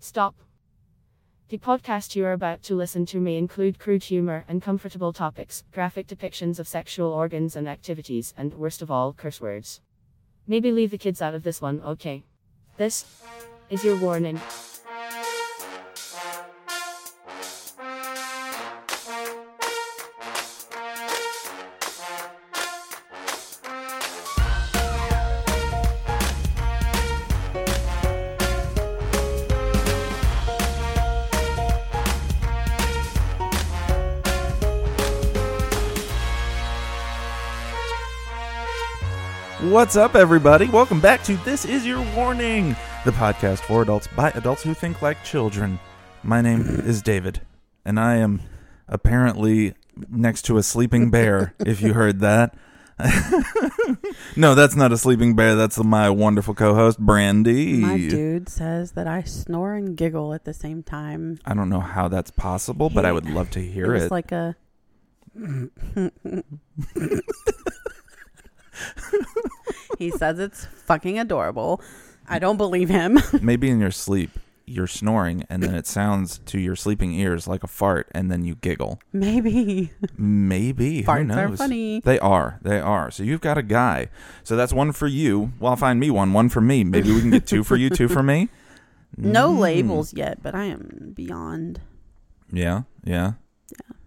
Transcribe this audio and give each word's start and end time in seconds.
Stop. 0.00 0.36
The 1.48 1.58
podcast 1.58 2.14
you 2.14 2.24
are 2.24 2.32
about 2.32 2.62
to 2.64 2.76
listen 2.76 3.04
to 3.06 3.18
may 3.18 3.36
include 3.36 3.80
crude 3.80 4.04
humor, 4.04 4.44
and 4.46 4.58
uncomfortable 4.58 5.12
topics, 5.12 5.64
graphic 5.72 6.06
depictions 6.06 6.60
of 6.60 6.68
sexual 6.68 7.10
organs 7.12 7.56
and 7.56 7.68
activities, 7.68 8.32
and 8.36 8.54
worst 8.54 8.80
of 8.80 8.92
all, 8.92 9.12
curse 9.12 9.40
words. 9.40 9.80
Maybe 10.46 10.70
leave 10.70 10.92
the 10.92 10.98
kids 10.98 11.20
out 11.20 11.34
of 11.34 11.42
this 11.42 11.60
one, 11.60 11.82
okay? 11.84 12.22
This 12.76 13.06
is 13.70 13.82
your 13.82 13.96
warning. 13.96 14.40
What's 39.78 39.94
up, 39.94 40.16
everybody? 40.16 40.66
Welcome 40.66 41.00
back 41.00 41.22
to 41.22 41.36
This 41.44 41.64
Is 41.64 41.86
Your 41.86 42.04
Warning, 42.16 42.70
the 43.04 43.12
podcast 43.12 43.60
for 43.60 43.80
adults 43.82 44.08
by 44.08 44.30
adults 44.30 44.64
who 44.64 44.74
think 44.74 45.02
like 45.02 45.22
children. 45.22 45.78
My 46.24 46.40
name 46.40 46.62
is 46.62 47.00
David, 47.00 47.42
and 47.84 48.00
I 48.00 48.16
am 48.16 48.42
apparently 48.88 49.74
next 50.10 50.42
to 50.46 50.58
a 50.58 50.64
sleeping 50.64 51.10
bear, 51.10 51.54
if 51.60 51.80
you 51.80 51.92
heard 51.94 52.18
that. 52.18 52.56
no, 54.36 54.56
that's 54.56 54.74
not 54.74 54.90
a 54.90 54.98
sleeping 54.98 55.36
bear. 55.36 55.54
That's 55.54 55.78
my 55.78 56.10
wonderful 56.10 56.54
co 56.54 56.74
host, 56.74 56.98
Brandy. 56.98 57.76
My 57.76 57.98
dude 57.98 58.48
says 58.48 58.90
that 58.92 59.06
I 59.06 59.22
snore 59.22 59.74
and 59.74 59.96
giggle 59.96 60.34
at 60.34 60.44
the 60.44 60.54
same 60.54 60.82
time. 60.82 61.38
I 61.44 61.54
don't 61.54 61.70
know 61.70 61.78
how 61.78 62.08
that's 62.08 62.32
possible, 62.32 62.90
but 62.90 63.06
I 63.06 63.12
would 63.12 63.30
love 63.30 63.48
to 63.50 63.60
hear 63.60 63.94
it 63.94 64.02
it. 64.02 64.10
like 64.10 64.32
a. 64.32 64.56
he 69.98 70.10
says 70.10 70.38
it's 70.38 70.64
fucking 70.64 71.18
adorable. 71.18 71.80
I 72.28 72.38
don't 72.38 72.56
believe 72.56 72.88
him. 72.88 73.18
Maybe 73.42 73.68
in 73.70 73.80
your 73.80 73.90
sleep, 73.90 74.30
you're 74.66 74.86
snoring, 74.86 75.44
and 75.48 75.62
then 75.62 75.74
it 75.74 75.86
sounds 75.86 76.38
to 76.46 76.58
your 76.60 76.76
sleeping 76.76 77.12
ears 77.14 77.48
like 77.48 77.64
a 77.64 77.66
fart, 77.66 78.06
and 78.12 78.30
then 78.30 78.44
you 78.44 78.54
giggle. 78.56 79.00
Maybe. 79.14 79.92
Maybe. 80.18 81.02
Who 81.02 81.08
Farts 81.08 81.34
are 81.36 81.56
funny. 81.56 82.00
They 82.00 82.18
are. 82.18 82.58
They 82.62 82.78
are. 82.78 83.10
So 83.10 83.22
you've 83.22 83.40
got 83.40 83.56
a 83.56 83.62
guy. 83.62 84.08
So 84.44 84.56
that's 84.56 84.72
one 84.74 84.92
for 84.92 85.06
you. 85.06 85.52
Well, 85.58 85.74
find 85.76 85.98
me 85.98 86.10
one. 86.10 86.32
One 86.34 86.48
for 86.50 86.60
me. 86.60 86.84
Maybe 86.84 87.12
we 87.12 87.20
can 87.20 87.30
get 87.30 87.46
two 87.46 87.64
for 87.64 87.76
you, 87.76 87.88
two 87.90 88.08
for 88.08 88.22
me. 88.22 88.48
No 89.16 89.50
Mm. 89.50 89.58
labels 89.58 90.12
yet, 90.12 90.42
but 90.42 90.54
I 90.54 90.64
am 90.64 91.12
beyond 91.16 91.80
Yeah. 92.52 92.82
Yeah. 93.02 93.32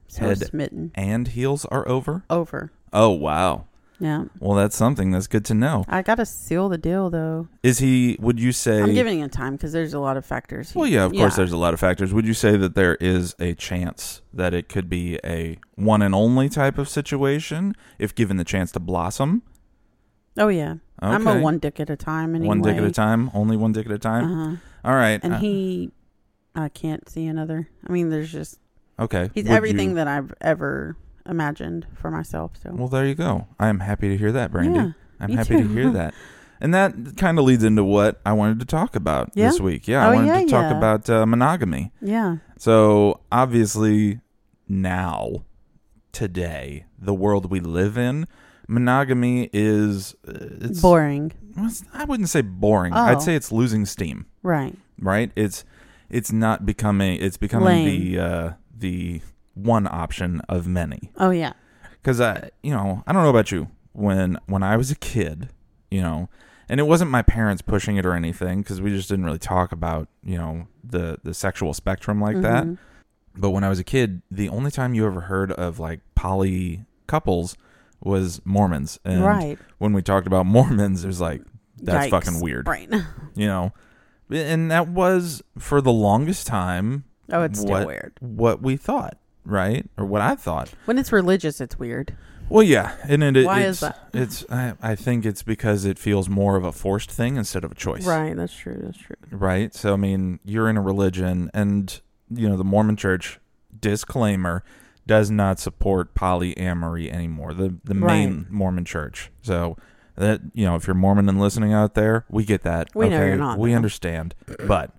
so 0.07 0.25
Head. 0.27 0.37
smitten. 0.45 0.91
And 0.93 1.27
heels 1.29 1.65
are 1.65 1.85
over. 1.89 2.23
Over. 2.29 2.71
Oh 2.93 3.09
wow. 3.09 3.65
Yeah. 4.01 4.25
Well, 4.39 4.57
that's 4.57 4.75
something 4.75 5.11
that's 5.11 5.27
good 5.27 5.45
to 5.45 5.53
know. 5.53 5.85
I 5.87 6.01
got 6.01 6.15
to 6.15 6.25
seal 6.25 6.69
the 6.69 6.77
deal, 6.79 7.11
though. 7.11 7.47
Is 7.61 7.77
he? 7.77 8.17
Would 8.19 8.39
you 8.39 8.51
say? 8.51 8.81
I'm 8.81 8.95
giving 8.95 9.19
it 9.19 9.31
time 9.31 9.53
because 9.53 9.73
there's 9.73 9.93
a 9.93 9.99
lot 9.99 10.17
of 10.17 10.25
factors. 10.25 10.73
Well, 10.73 10.87
yeah. 10.87 11.05
Of 11.05 11.11
course, 11.11 11.33
Yeah. 11.33 11.35
there's 11.37 11.51
a 11.51 11.57
lot 11.57 11.75
of 11.75 11.79
factors. 11.79 12.11
Would 12.11 12.25
you 12.25 12.33
say 12.33 12.57
that 12.57 12.73
there 12.73 12.95
is 12.95 13.35
a 13.39 13.53
chance 13.53 14.23
that 14.33 14.55
it 14.55 14.69
could 14.69 14.89
be 14.89 15.19
a 15.23 15.59
one 15.75 16.01
and 16.01 16.15
only 16.15 16.49
type 16.49 16.79
of 16.79 16.89
situation 16.89 17.75
if 17.99 18.15
given 18.15 18.37
the 18.37 18.43
chance 18.43 18.71
to 18.71 18.79
blossom? 18.79 19.43
Oh, 20.35 20.47
yeah. 20.47 20.75
I'm 20.99 21.27
a 21.27 21.39
one 21.39 21.59
dick 21.59 21.79
at 21.79 21.89
a 21.91 21.95
time 21.95 22.33
anyway. 22.33 22.47
One 22.47 22.61
dick 22.61 22.77
at 22.77 22.83
a 22.83 22.91
time. 22.91 23.29
Only 23.35 23.55
one 23.55 23.71
dick 23.71 23.85
at 23.85 23.91
a 23.91 23.99
time. 23.99 24.23
Uh-huh. 24.25 24.55
All 24.83 24.95
right. 24.95 25.19
And 25.23 25.33
uh, 25.35 25.39
he, 25.39 25.91
I 26.55 26.69
can't 26.69 27.07
see 27.07 27.27
another. 27.27 27.69
I 27.87 27.91
mean, 27.91 28.09
there's 28.09 28.31
just 28.31 28.57
okay. 28.99 29.29
he's 29.35 29.43
Would 29.43 29.53
everything 29.53 29.89
you- 29.89 29.95
that 29.95 30.07
I've 30.07 30.33
ever 30.41 30.95
imagined 31.31 31.87
for 31.95 32.11
myself. 32.11 32.51
So 32.61 32.71
Well, 32.73 32.87
there 32.87 33.05
you 33.05 33.15
go. 33.15 33.47
I 33.59 33.67
am 33.69 33.79
happy 33.79 34.09
to 34.09 34.17
hear 34.17 34.31
that, 34.33 34.51
Brandy. 34.51 34.77
Yeah, 34.79 34.91
I'm 35.19 35.29
me 35.31 35.35
happy 35.35 35.55
to 35.57 35.63
too. 35.63 35.69
hear 35.69 35.89
that. 35.99 36.13
And 36.59 36.73
that 36.75 37.17
kind 37.17 37.39
of 37.39 37.45
leads 37.45 37.63
into 37.63 37.83
what 37.83 38.21
I 38.23 38.33
wanted 38.33 38.59
to 38.59 38.65
talk 38.67 38.95
about 38.95 39.31
Yeah? 39.33 39.47
this 39.49 39.59
week. 39.59 39.87
Yeah, 39.87 40.05
I 40.07 40.11
Oh, 40.11 40.15
wanted 40.15 40.27
yeah, 40.27 40.39
to 40.41 40.45
talk 40.47 40.71
yeah. 40.71 40.77
about 40.77 41.09
uh, 41.09 41.25
monogamy. 41.25 41.91
yeah, 42.01 42.37
So, 42.59 43.21
obviously, 43.31 44.19
now, 44.67 45.43
today, 46.11 46.85
the 46.99 47.13
world 47.15 47.49
we 47.49 47.59
live 47.59 47.97
in, 47.97 48.27
monogamy 48.67 49.49
is 49.53 50.13
uh, 50.27 50.33
it's 50.61 50.81
boring. 50.81 51.31
well, 51.55 51.65
it's- 51.65 51.83
I 51.93 52.05
wouldn't 52.05 52.29
say 52.29 52.41
boring. 52.41 52.93
Oh. 52.93 52.97
I'd 53.01 53.21
say 53.23 53.35
it's 53.35 53.51
losing 53.51 53.85
steam, 53.85 54.25
Right. 54.43 54.75
right? 54.99 55.31
It's 55.35 55.65
it's 56.09 56.31
not 56.31 56.65
becoming 56.65 57.21
it's 57.21 57.37
becoming 57.37 57.67
Lame. 57.67 57.85
the 58.13 58.19
uh 58.19 58.51
the 58.77 59.21
one 59.53 59.87
option 59.87 60.41
of 60.49 60.67
many. 60.67 61.11
Oh 61.17 61.29
yeah. 61.31 61.53
because 62.01 62.19
I, 62.21 62.51
you 62.63 62.71
know, 62.71 63.03
I 63.07 63.13
don't 63.13 63.23
know 63.23 63.29
about 63.29 63.51
you. 63.51 63.67
When 63.93 64.37
when 64.47 64.63
I 64.63 64.77
was 64.77 64.89
a 64.91 64.95
kid, 64.95 65.49
you 65.89 66.01
know, 66.01 66.29
and 66.69 66.79
it 66.79 66.83
wasn't 66.83 67.11
my 67.11 67.21
parents 67.21 67.61
pushing 67.61 67.97
it 67.97 68.05
or 68.05 68.13
anything, 68.13 68.61
because 68.61 68.79
we 68.81 68.89
just 68.91 69.09
didn't 69.09 69.25
really 69.25 69.37
talk 69.39 69.71
about, 69.71 70.07
you 70.23 70.37
know, 70.37 70.67
the 70.83 71.17
the 71.23 71.33
sexual 71.33 71.73
spectrum 71.73 72.21
like 72.21 72.41
that. 72.41 72.63
Mhm. 72.65 72.77
But 73.35 73.49
when 73.51 73.63
I 73.63 73.69
was 73.69 73.79
a 73.79 73.83
kid, 73.83 74.21
the 74.31 74.49
only 74.49 74.71
time 74.71 74.93
you 74.93 75.05
ever 75.05 75.21
heard 75.21 75.51
of 75.51 75.79
like 75.79 75.99
poly 76.15 76.85
couples 77.07 77.57
was 78.01 78.41
Mormons, 78.45 78.97
and 79.05 79.23
right. 79.23 79.59
when 79.77 79.93
we 79.93 80.01
talked 80.01 80.25
about 80.27 80.45
Mormons, 80.57 81.03
it 81.03 81.07
was 81.07 81.21
like 81.21 81.41
that's 81.83 82.07
Yikes. 82.07 82.09
fucking 82.11 82.39
weird, 82.41 82.67
Right. 82.67 82.89
you 83.35 83.47
know. 83.47 83.73
And 84.29 84.71
that 84.71 84.87
was 84.87 85.41
for 85.59 85.81
the 85.81 85.91
longest 85.91 86.47
time 86.47 87.03
oh, 87.31 87.41
it's 87.43 87.59
still 87.59 87.71
What? 87.71 87.87
weird. 87.87 88.13
what 88.21 88.61
we 88.61 88.77
thought, 88.77 89.17
right, 89.45 89.89
or 89.97 90.05
what 90.05 90.21
I 90.21 90.35
thought. 90.35 90.69
When 90.85 90.97
it's 90.97 91.11
religious, 91.11 91.61
it's 91.61 91.77
weird. 91.79 92.15
Well, 92.49 92.63
yeah, 92.63 92.95
and 93.07 93.23
it, 93.23 93.45
Why 93.45 93.61
it's, 93.61 93.69
is 93.69 93.79
that? 93.79 94.09
It's 94.13 94.45
I, 94.49 94.73
I 94.81 94.95
think 94.95 95.25
it's 95.25 95.41
because 95.41 95.85
it 95.85 95.97
feels 95.97 96.27
more 96.27 96.57
of 96.57 96.65
a 96.65 96.73
forced 96.73 97.09
thing 97.09 97.37
instead 97.37 97.63
of 97.63 97.71
a 97.71 97.75
choice, 97.75 98.05
Right. 98.05 98.35
That's 98.35 98.53
true. 98.53 98.77
That's 98.83 98.97
true. 98.97 99.15
Right. 99.29 99.73
So 99.73 99.93
I 99.93 99.95
mean, 99.95 100.39
you're 100.43 100.69
in 100.69 100.75
a 100.75 100.81
religion, 100.81 101.49
and 101.53 102.01
you 102.29 102.49
know 102.49 102.57
the 102.57 102.65
Mormon 102.65 102.97
Church 102.97 103.39
disclaimer 103.79 104.63
does 105.07 105.31
not 105.31 105.59
support 105.59 106.13
polyamory 106.13 107.11
anymore. 107.11 107.53
The 107.53 107.75
the 107.83 107.93
main 107.93 108.37
Right. 108.37 108.51
Mormon 108.51 108.85
Church. 108.85 109.31
So 109.41 109.77
that 110.15 110.41
you 110.53 110.65
know, 110.65 110.75
if 110.75 110.87
you're 110.87 110.93
Mormon 110.93 111.29
and 111.29 111.39
listening 111.39 111.73
out 111.73 111.93
there, 111.95 112.25
we 112.29 112.43
get 112.43 112.63
that. 112.63 112.89
We 112.93 113.09
know 113.09 113.25
you're 113.25 113.37
not, 113.37 113.57
We 113.59 113.71
though. 113.71 113.77
understand, 113.77 114.35
but 114.67 114.91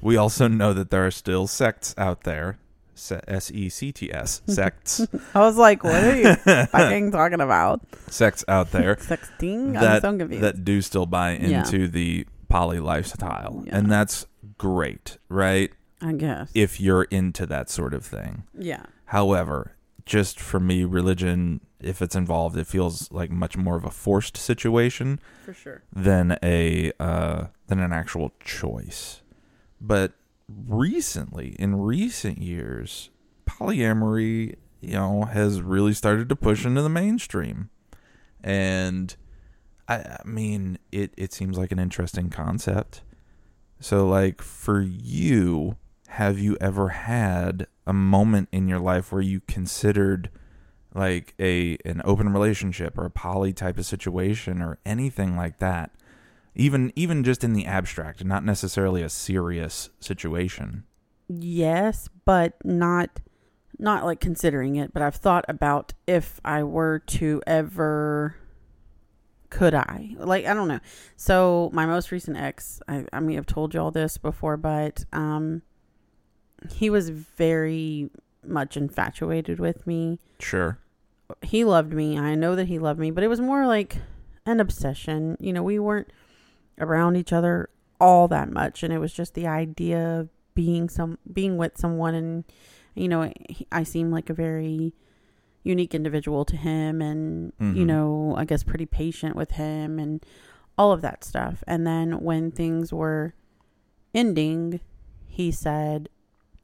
we 0.00 0.16
also 0.16 0.48
know 0.48 0.72
that 0.72 0.90
there 0.90 1.04
are 1.06 1.10
still 1.10 1.46
sects 1.46 1.94
out 1.98 2.22
there. 2.22 2.58
S 3.10 3.50
e 3.50 3.68
c 3.68 3.90
t 3.90 4.12
s 4.12 4.42
sects 4.46 5.06
I 5.34 5.40
was 5.40 5.56
like, 5.56 5.82
what 5.82 6.04
are 6.04 6.16
you 6.16 6.34
fucking 6.66 7.10
talking 7.10 7.40
about? 7.40 7.80
sects 8.08 8.44
out 8.48 8.70
there 8.70 8.96
Sexting? 8.96 9.68
I'm 9.68 9.72
that 9.74 10.02
so 10.02 10.16
confused. 10.16 10.42
that 10.44 10.64
do 10.64 10.80
still 10.82 11.06
buy 11.06 11.32
Yeah. 11.32 11.60
into 11.64 11.88
the 11.88 12.26
poly 12.48 12.78
lifestyle, 12.80 13.62
Yeah. 13.66 13.78
and 13.78 13.90
that's 13.90 14.26
great, 14.58 15.16
right? 15.28 15.70
I 16.00 16.12
guess. 16.12 16.50
If 16.54 16.80
you're 16.80 17.04
into 17.04 17.46
that 17.46 17.70
sort 17.70 17.94
of 17.94 18.04
thing. 18.04 18.44
yeah. 18.58 18.84
However, 19.06 19.76
just 20.04 20.40
for 20.40 20.58
me, 20.60 20.84
religion, 20.84 21.60
if 21.80 22.02
it's 22.02 22.16
involved, 22.16 22.56
it 22.56 22.66
feels 22.66 23.10
like 23.12 23.30
much 23.30 23.56
more 23.56 23.76
of 23.76 23.84
a 23.84 23.90
forced 23.90 24.36
situation 24.36 25.20
For 25.44 25.54
sure. 25.54 25.82
than 25.92 26.36
a 26.42 26.92
uh, 26.98 27.46
than 27.68 27.78
an 27.78 27.92
actual 27.92 28.32
choice. 28.42 29.20
But 29.80 30.12
recently, 30.48 31.56
in 31.58 31.76
recent 31.76 32.38
years, 32.38 33.10
polyamory, 33.46 34.56
you 34.80 34.94
know, 34.94 35.24
has 35.24 35.62
really 35.62 35.92
started 35.92 36.28
to 36.28 36.36
push 36.36 36.64
into 36.64 36.82
the 36.82 36.88
mainstream, 36.88 37.70
and 38.42 39.14
I, 39.88 39.96
I 39.96 40.20
mean, 40.24 40.78
it 40.90 41.14
it 41.16 41.32
seems 41.32 41.58
like 41.58 41.72
an 41.72 41.78
interesting 41.78 42.30
concept. 42.30 43.02
So, 43.80 44.06
like 44.06 44.42
for 44.42 44.80
you, 44.80 45.76
have 46.08 46.38
you 46.38 46.56
ever 46.60 46.90
had 46.90 47.66
a 47.86 47.92
moment 47.92 48.48
in 48.52 48.68
your 48.68 48.78
life 48.78 49.12
where 49.12 49.22
you 49.22 49.40
considered 49.40 50.30
like 50.94 51.34
a 51.40 51.78
an 51.84 52.02
open 52.04 52.32
relationship 52.32 52.98
or 52.98 53.04
a 53.04 53.10
poly 53.10 53.52
type 53.52 53.78
of 53.78 53.86
situation 53.86 54.62
or 54.62 54.78
anything 54.84 55.36
like 55.36 55.58
that? 55.58 55.90
Even 56.54 56.92
even 56.94 57.24
just 57.24 57.42
in 57.42 57.54
the 57.54 57.66
abstract, 57.66 58.24
not 58.24 58.44
necessarily 58.44 59.02
a 59.02 59.08
serious 59.08 59.90
situation. 60.00 60.84
Yes, 61.28 62.08
but 62.24 62.54
not 62.64 63.20
not 63.78 64.04
like 64.04 64.20
considering 64.20 64.76
it, 64.76 64.92
but 64.92 65.02
I've 65.02 65.14
thought 65.14 65.44
about 65.48 65.92
if 66.06 66.40
I 66.44 66.62
were 66.62 66.98
to 66.98 67.42
ever 67.46 68.36
could 69.50 69.74
I? 69.74 70.14
Like 70.18 70.46
I 70.46 70.54
don't 70.54 70.68
know. 70.68 70.80
So 71.16 71.70
my 71.72 71.84
most 71.84 72.10
recent 72.10 72.36
ex, 72.36 72.80
I, 72.88 72.98
mean, 72.98 73.08
I 73.12 73.20
may 73.20 73.34
have 73.34 73.46
told 73.46 73.74
you 73.74 73.80
all 73.80 73.90
this 73.90 74.16
before, 74.16 74.56
but 74.56 75.04
um 75.12 75.62
he 76.70 76.90
was 76.90 77.08
very 77.10 78.10
much 78.44 78.76
infatuated 78.76 79.58
with 79.58 79.86
me. 79.86 80.18
Sure. 80.38 80.78
He 81.42 81.64
loved 81.64 81.92
me. 81.92 82.18
I 82.18 82.34
know 82.34 82.54
that 82.56 82.66
he 82.66 82.78
loved 82.78 83.00
me, 83.00 83.10
but 83.10 83.24
it 83.24 83.28
was 83.28 83.40
more 83.40 83.66
like 83.66 83.96
an 84.46 84.60
obsession. 84.60 85.36
You 85.40 85.52
know, 85.52 85.62
we 85.62 85.78
weren't 85.78 86.10
around 86.80 87.16
each 87.16 87.32
other 87.32 87.68
all 88.00 88.28
that 88.28 88.50
much. 88.50 88.82
And 88.82 88.92
it 88.92 88.98
was 88.98 89.12
just 89.12 89.34
the 89.34 89.46
idea 89.46 90.20
of 90.20 90.28
being 90.54 90.88
some 90.88 91.18
being 91.32 91.56
with 91.56 91.78
someone. 91.78 92.14
And 92.14 92.44
you 92.94 93.08
know 93.08 93.32
I 93.70 93.82
seem 93.84 94.10
like 94.10 94.28
a 94.30 94.34
very 94.34 94.92
unique 95.62 95.94
individual 95.94 96.44
to 96.44 96.56
him 96.56 97.00
and 97.00 97.52
you 97.60 97.84
Mhm. 97.84 97.86
know 97.86 98.34
I 98.36 98.44
guess 98.44 98.64
pretty 98.64 98.86
patient 98.86 99.36
with 99.36 99.52
him 99.52 99.98
and 99.98 100.24
all 100.76 100.90
of 100.92 101.02
that 101.02 101.22
stuff. 101.24 101.62
And 101.66 101.86
then 101.86 102.20
when 102.20 102.50
things 102.50 102.92
were 102.92 103.34
ending 104.14 104.80
he 105.26 105.50
said 105.50 106.08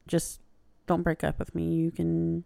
just 0.07 0.39
don't 0.85 1.01
break 1.03 1.23
up 1.23 1.39
with 1.39 1.53
me. 1.55 1.73
You 1.75 1.91
can 1.91 2.43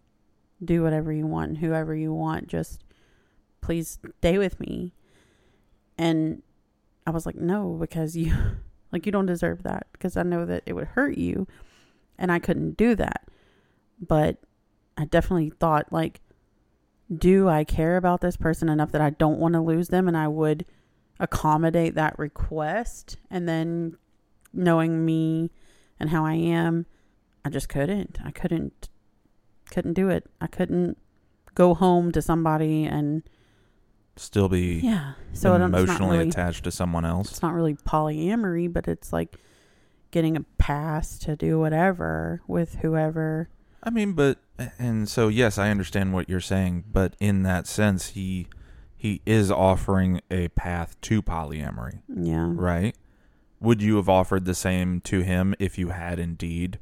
do 0.64 0.84
whatever 0.84 1.12
you 1.12 1.26
want 1.28 1.58
whoever 1.58 1.96
you 1.96 2.14
want. 2.14 2.48
Just 2.48 2.84
please 3.62 3.98
stay 4.20 4.38
with 4.38 4.60
me. 4.60 4.94
And 5.98 6.42
I 7.06 7.12
was 7.12 7.26
like, 7.26 7.36
no, 7.36 7.78
because 7.80 8.16
you, 8.16 8.34
like, 8.92 9.06
you 9.06 9.12
don't 9.12 9.26
deserve 9.26 9.64
that 9.64 9.88
because 9.94 10.18
I 10.18 10.24
know 10.24 10.46
that 10.46 10.64
it 10.66 10.74
would 10.74 10.88
hurt 10.88 11.18
you. 11.18 11.48
And 12.18 12.32
I 12.32 12.40
couldn't 12.40 12.78
do 12.78 12.96
that. 12.96 13.28
But 14.00 14.38
I 14.98 15.06
definitely 15.06 15.50
thought, 15.50 15.92
like, 15.92 16.22
do 17.14 17.50
I 17.50 17.64
care 17.64 17.98
about 17.98 18.22
this 18.22 18.38
person 18.38 18.70
enough 18.70 18.92
that 18.92 19.02
I 19.02 19.10
don't 19.12 19.40
want 19.40 19.54
to 19.54 19.62
lose 19.62 19.90
them? 19.90 20.08
And 20.08 20.16
I 20.16 20.28
would 20.28 20.66
accommodate 21.20 21.96
that 21.96 22.18
request. 22.20 23.18
And 23.30 23.48
then 23.48 23.98
knowing 24.54 25.06
me 25.06 25.52
and 26.00 26.10
how 26.10 26.26
I 26.26 26.34
am, 26.34 26.86
I 27.44 27.50
just 27.50 27.70
couldn't. 27.70 28.20
I 28.24 28.32
couldn't, 28.32 28.90
couldn't 29.72 29.94
do 29.94 30.10
it. 30.10 30.30
I 30.40 30.48
couldn't 30.48 30.98
go 31.56 31.74
home 31.74 32.12
to 32.12 32.22
somebody 32.22 32.86
and, 32.86 33.24
Still 34.16 34.48
be 34.50 34.80
yeah. 34.84 35.14
So 35.34 35.54
I 35.54 35.58
don't, 35.58 35.70
it's 35.70 35.74
not 35.74 35.84
emotionally 35.84 36.18
really, 36.20 36.30
attached 36.30 36.64
to 36.66 36.72
someone 36.72 37.04
else. 37.06 37.32
it's 37.32 37.42
not 37.42 37.54
really 37.54 37.74
polyamory, 37.76 38.72
but 38.72 38.88
it's 38.88 39.12
like 39.12 39.38
getting 40.12 40.38
a 40.38 40.42
pass 40.60 41.18
to 41.20 41.36
do 41.36 41.60
whatever 41.60 42.42
with 42.48 42.76
whoever. 42.76 43.50
I 43.82 43.90
mean, 43.90 44.14
but 44.14 44.38
and 44.78 45.10
so 45.10 45.28
yes, 45.30 45.58
I 45.58 45.70
understand 45.72 46.14
what 46.14 46.30
you're 46.30 46.40
saying, 46.40 46.84
but 46.92 47.16
in 47.20 47.42
that 47.44 47.66
sense, 47.68 48.10
he 48.10 48.48
he 48.96 49.22
is 49.26 49.50
offering 49.52 50.22
a 50.32 50.48
path 50.50 50.96
to 51.02 51.22
polyamory, 51.22 52.02
Yeah. 52.08 52.52
right? 52.54 52.96
Would 53.60 53.82
you 53.82 53.96
have 53.96 54.08
offered 54.08 54.46
the 54.46 54.54
same 54.54 55.02
to 55.02 55.22
him 55.22 55.56
if 55.60 55.78
you 55.78 55.90
had 55.90 56.20
indeed 56.20 56.80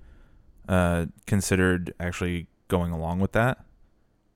uh, 0.67 1.05
considered 1.25 1.93
actually 1.99 2.47
going 2.67 2.91
along 2.91 3.19
with 3.19 3.31
that? 3.31 3.63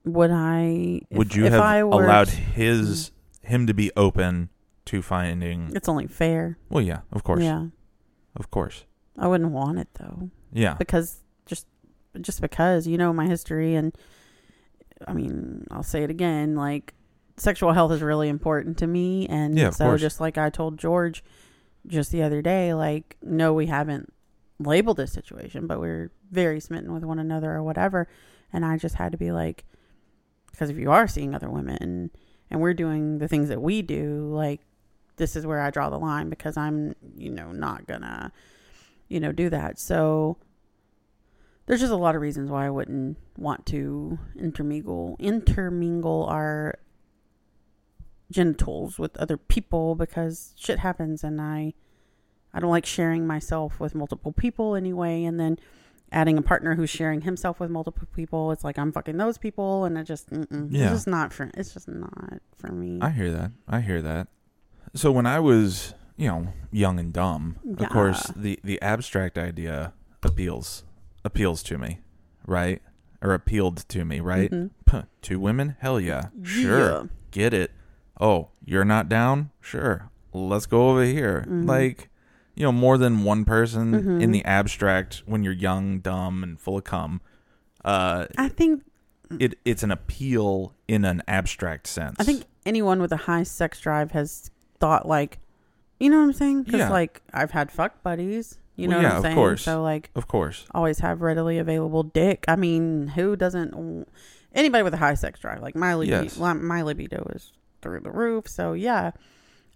Would 0.05 0.31
I? 0.31 1.01
if- 1.09 1.17
Would 1.17 1.35
you 1.35 1.45
if 1.45 1.53
have 1.53 1.61
I 1.61 1.83
were 1.83 2.03
allowed 2.05 2.29
his 2.29 3.11
mm. 3.43 3.47
him 3.49 3.67
to 3.67 3.73
be 3.73 3.91
open 3.97 4.49
to 4.85 5.01
finding? 5.01 5.71
It's 5.75 5.89
only 5.89 6.07
fair. 6.07 6.57
Well, 6.69 6.83
yeah, 6.83 7.01
of 7.11 7.23
course, 7.23 7.43
Yeah. 7.43 7.67
of 8.35 8.51
course, 8.51 8.85
I 9.17 9.27
wouldn't 9.27 9.51
want 9.51 9.79
it 9.79 9.87
though, 9.95 10.29
yeah, 10.53 10.75
because 10.75 11.23
just 11.45 11.67
just 12.21 12.39
because 12.41 12.85
you 12.87 12.97
know 12.97 13.11
my 13.13 13.27
history 13.27 13.75
and 13.75 13.95
I 15.07 15.13
mean 15.13 15.65
I'll 15.71 15.83
say 15.83 16.03
it 16.03 16.09
again 16.09 16.55
like 16.55 16.93
sexual 17.37 17.73
health 17.73 17.91
is 17.91 18.01
really 18.01 18.29
important 18.29 18.77
to 18.77 18.87
me 18.87 19.27
and 19.27 19.57
Yeah, 19.57 19.71
so 19.71 19.85
course. 19.85 20.01
just 20.01 20.21
like 20.21 20.37
I 20.37 20.49
told 20.49 20.77
George 20.77 21.21
just 21.87 22.11
the 22.11 22.23
other 22.23 22.41
day 22.41 22.73
like 22.73 23.17
no 23.21 23.53
we 23.53 23.65
haven't 23.65 24.13
labeled 24.59 24.95
this 24.95 25.11
situation 25.11 25.67
but 25.67 25.81
we're 25.81 26.11
very 26.31 26.61
smitten 26.61 26.93
with 26.93 27.03
one 27.03 27.19
another 27.19 27.51
or 27.51 27.61
whatever 27.61 28.07
and 28.53 28.63
I 28.63 28.77
just 28.77 28.95
had 28.95 29.11
to 29.11 29.17
be 29.17 29.33
like 29.33 29.65
because 30.55 30.69
if 30.69 30.77
you 30.77 30.91
are 30.91 31.07
seeing 31.07 31.35
other 31.35 31.49
women 31.49 32.11
and 32.49 32.61
we're 32.61 32.73
doing 32.73 33.17
the 33.17 33.27
things 33.27 33.49
that 33.49 33.61
we 33.61 33.81
do 33.81 34.29
like 34.33 34.61
this 35.17 35.35
is 35.35 35.45
where 35.45 35.61
I 35.61 35.69
draw 35.69 35.89
the 35.89 35.99
line 35.99 36.29
because 36.29 36.57
I'm 36.57 36.95
you 37.15 37.29
know 37.29 37.51
not 37.51 37.87
gonna 37.87 38.31
you 39.07 39.19
know 39.19 39.31
do 39.31 39.49
that. 39.49 39.79
So 39.79 40.37
there's 41.65 41.79
just 41.79 41.91
a 41.91 41.97
lot 41.97 42.15
of 42.15 42.21
reasons 42.21 42.49
why 42.49 42.65
I 42.65 42.69
wouldn't 42.69 43.17
want 43.37 43.65
to 43.67 44.19
intermingle 44.37 45.15
intermingle 45.19 46.25
our 46.25 46.79
genitals 48.31 48.97
with 48.97 49.15
other 49.17 49.37
people 49.37 49.95
because 49.95 50.53
shit 50.57 50.79
happens 50.79 51.23
and 51.23 51.39
I 51.39 51.73
I 52.53 52.59
don't 52.59 52.71
like 52.71 52.85
sharing 52.85 53.27
myself 53.27 53.79
with 53.79 53.93
multiple 53.93 54.31
people 54.31 54.75
anyway. 54.75 55.25
And 55.25 55.39
then 55.39 55.59
adding 56.11 56.37
a 56.37 56.41
partner 56.41 56.75
who's 56.75 56.89
sharing 56.89 57.21
himself 57.21 57.59
with 57.59 57.69
multiple 57.69 58.07
people 58.15 58.51
it's 58.51 58.63
like 58.63 58.77
I'm 58.77 58.91
fucking 58.91 59.17
those 59.17 59.37
people 59.37 59.85
and 59.85 59.97
it 59.97 60.03
just 60.05 60.27
yeah. 60.31 60.83
it's 60.85 60.91
just 60.91 61.07
not 61.07 61.33
for 61.33 61.49
it's 61.55 61.73
just 61.73 61.87
not 61.87 62.39
for 62.57 62.71
me 62.71 62.99
I 63.01 63.09
hear 63.09 63.31
that. 63.31 63.51
I 63.67 63.81
hear 63.81 64.01
that. 64.01 64.27
So 64.93 65.11
when 65.11 65.25
I 65.25 65.39
was, 65.39 65.93
you 66.15 66.27
know, 66.29 66.47
young 66.71 66.99
and 66.99 67.11
dumb, 67.11 67.57
Yeah. 67.65 67.85
of 67.85 67.89
course, 67.91 68.31
the 68.35 68.59
the 68.63 68.81
abstract 68.81 69.37
idea 69.37 69.93
appeals 70.23 70.83
appeals 71.25 71.61
to 71.63 71.77
me, 71.77 71.99
right? 72.47 72.81
Or 73.21 73.33
appealed 73.33 73.77
to 73.89 74.05
me, 74.05 74.19
right? 74.19 74.51
Puh, 74.85 75.03
two 75.21 75.39
women? 75.39 75.75
Hell 75.79 75.99
yeah. 75.99 76.27
Sure. 76.43 76.89
Yeah. 76.89 77.03
Get 77.31 77.53
it. 77.53 77.71
Oh, 78.21 78.49
you're 78.63 78.85
not 78.85 79.09
down? 79.09 79.49
Sure. 79.59 80.09
Let's 80.31 80.65
go 80.67 80.89
over 80.91 81.03
here. 81.03 81.45
Mhm. 81.47 81.67
Like, 81.67 82.09
you 82.55 82.63
know, 82.63 82.71
more 82.71 82.97
than 82.97 83.23
one 83.23 83.45
person 83.45 83.91
Mhm. 84.03 84.21
in 84.21 84.31
the 84.31 84.43
abstract 84.45 85.23
when 85.25 85.43
you're 85.43 85.53
young, 85.53 85.99
dumb, 85.99 86.41
and 86.43 86.59
full 86.59 86.77
of 86.77 86.83
cum. 86.83 87.21
Uh, 87.83 88.25
I 88.37 88.47
think 88.47 88.83
it 89.39 89.57
it's 89.65 89.83
an 89.83 89.91
appeal 89.91 90.73
in 90.87 91.03
an 91.05 91.21
abstract 91.27 91.87
sense. 91.87 92.15
I 92.19 92.23
think 92.23 92.43
anyone 92.65 93.01
with 93.01 93.11
a 93.11 93.17
high 93.17 93.43
sex 93.43 93.79
drive 93.81 94.11
has 94.11 94.49
thought 94.79 95.07
like, 95.07 95.39
you 95.99 96.09
know 96.09 96.17
what 96.17 96.23
I'm 96.25 96.33
saying? 96.33 96.63
Because 96.63 96.79
Yeah. 96.79 96.89
like 96.89 97.21
I've 97.33 97.51
had 97.51 97.71
fuck 97.71 98.01
buddies. 98.03 98.57
You 98.75 98.87
know 98.89 98.97
Well, 98.97 99.03
what 99.03 99.09
yeah, 99.09 99.11
I'm 99.11 99.17
of 99.17 99.23
saying? 99.23 99.35
course. 99.35 99.63
So 99.63 99.81
like 99.81 100.09
of 100.15 100.27
course. 100.27 100.65
always 100.73 100.99
have 100.99 101.21
readily 101.21 101.57
available 101.57 102.03
dick. 102.03 102.43
I 102.47 102.55
mean, 102.55 103.07
who 103.09 103.35
doesn't? 103.35 104.05
Anybody 104.53 104.83
with 104.83 104.93
a 104.93 104.97
high 104.97 105.13
sex 105.15 105.39
drive, 105.39 105.61
like 105.61 105.75
my 105.75 105.93
libido, 105.95 106.23
Yes. 106.23 106.37
my 106.37 106.81
libido 106.81 107.29
is 107.35 107.51
through 107.81 108.01
the 108.01 108.11
roof. 108.11 108.47
So 108.47 108.73
yeah, 108.73 109.11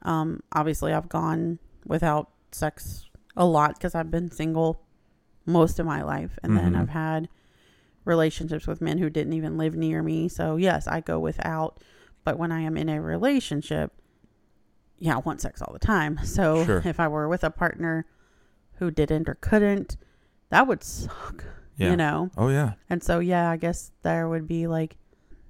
um, 0.03 0.41
obviously 0.53 0.93
I've 0.93 1.09
gone 1.09 1.59
without 1.85 2.29
sex 2.51 3.09
a 3.35 3.45
lot 3.45 3.75
because 3.75 3.95
I've 3.95 4.11
been 4.11 4.31
single 4.31 4.81
most 5.45 5.79
of 5.79 5.85
my 5.85 6.01
life, 6.03 6.37
and 6.43 6.55
then 6.57 6.73
Mhm. 6.73 6.81
I've 6.81 6.89
had 6.89 7.29
relationships 8.05 8.67
with 8.67 8.81
men 8.81 8.97
who 8.97 9.09
didn't 9.09 9.33
even 9.33 9.57
live 9.57 9.75
near 9.75 10.01
me. 10.03 10.27
So 10.27 10.55
yes, 10.55 10.87
I 10.87 11.01
go 11.01 11.19
without. 11.19 11.81
But 12.23 12.37
when 12.37 12.51
I 12.51 12.61
am 12.61 12.77
in 12.77 12.89
a 12.89 13.01
relationship, 13.01 13.93
yeah, 14.97 15.15
I 15.15 15.19
want 15.19 15.41
sex 15.41 15.61
all 15.61 15.73
the 15.73 15.79
time. 15.79 16.19
So 16.23 16.65
Sure. 16.65 16.81
if 16.85 16.99
I 16.99 17.07
were 17.07 17.27
with 17.27 17.43
a 17.43 17.49
partner 17.49 18.05
who 18.75 18.91
didn't 18.91 19.27
or 19.29 19.35
couldn't, 19.35 19.97
that 20.49 20.67
would 20.67 20.83
suck. 20.83 21.45
Yeah. 21.77 21.91
You 21.91 21.97
know? 21.97 22.29
Oh 22.37 22.49
yeah. 22.49 22.73
And 22.89 23.01
so 23.03 23.19
yeah, 23.19 23.49
I 23.49 23.57
guess 23.57 23.91
there 24.01 24.27
would 24.27 24.47
be 24.47 24.67
like, 24.67 24.97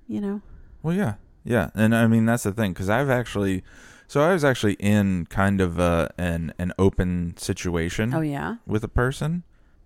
you 0.07 0.21
know, 0.21 0.41
Well, 0.83 0.95
yeah, 0.95 1.15
yeah, 1.43 1.69
and 1.75 1.95
I 1.95 2.07
mean 2.07 2.25
that's 2.25 2.43
the 2.43 2.51
thing 2.53 2.71
because 2.73 2.89
I've 2.89 3.09
actually, 3.09 3.63
so 4.09 4.21
I 4.21 4.33
was 4.33 4.43
actually 4.43 4.73
in 4.73 5.27
kind 5.27 5.61
of 5.61 5.79
a, 5.79 6.11
an 6.17 6.53
an 6.59 6.73
open 6.77 7.37
situation 7.37 8.13
oh 8.13 8.21
yeah. 8.21 8.55
with 8.65 8.83
a 8.83 8.89
person. 8.89 9.43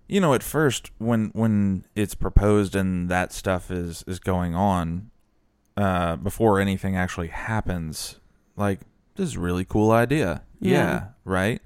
You 0.07 0.19
know, 0.21 0.33
at 0.33 0.41
first 0.41 0.91
when 0.97 1.29
when 1.33 1.85
it's 1.95 2.15
proposed 2.15 2.75
and 2.75 3.09
that 3.09 3.31
stuff 3.31 3.69
is 3.69 4.03
is 4.07 4.19
going 4.19 4.55
on, 4.55 5.11
uh, 5.77 6.15
before 6.15 6.59
anything 6.59 6.95
actually 6.95 7.27
happens, 7.27 8.19
like 8.55 8.79
this 9.15 9.29
is 9.29 9.35
a 9.35 9.39
really 9.39 9.65
cool 9.65 9.91
idea. 9.91 10.41
Yeah. 10.59 10.71
yeah 10.71 11.03
right. 11.25 11.61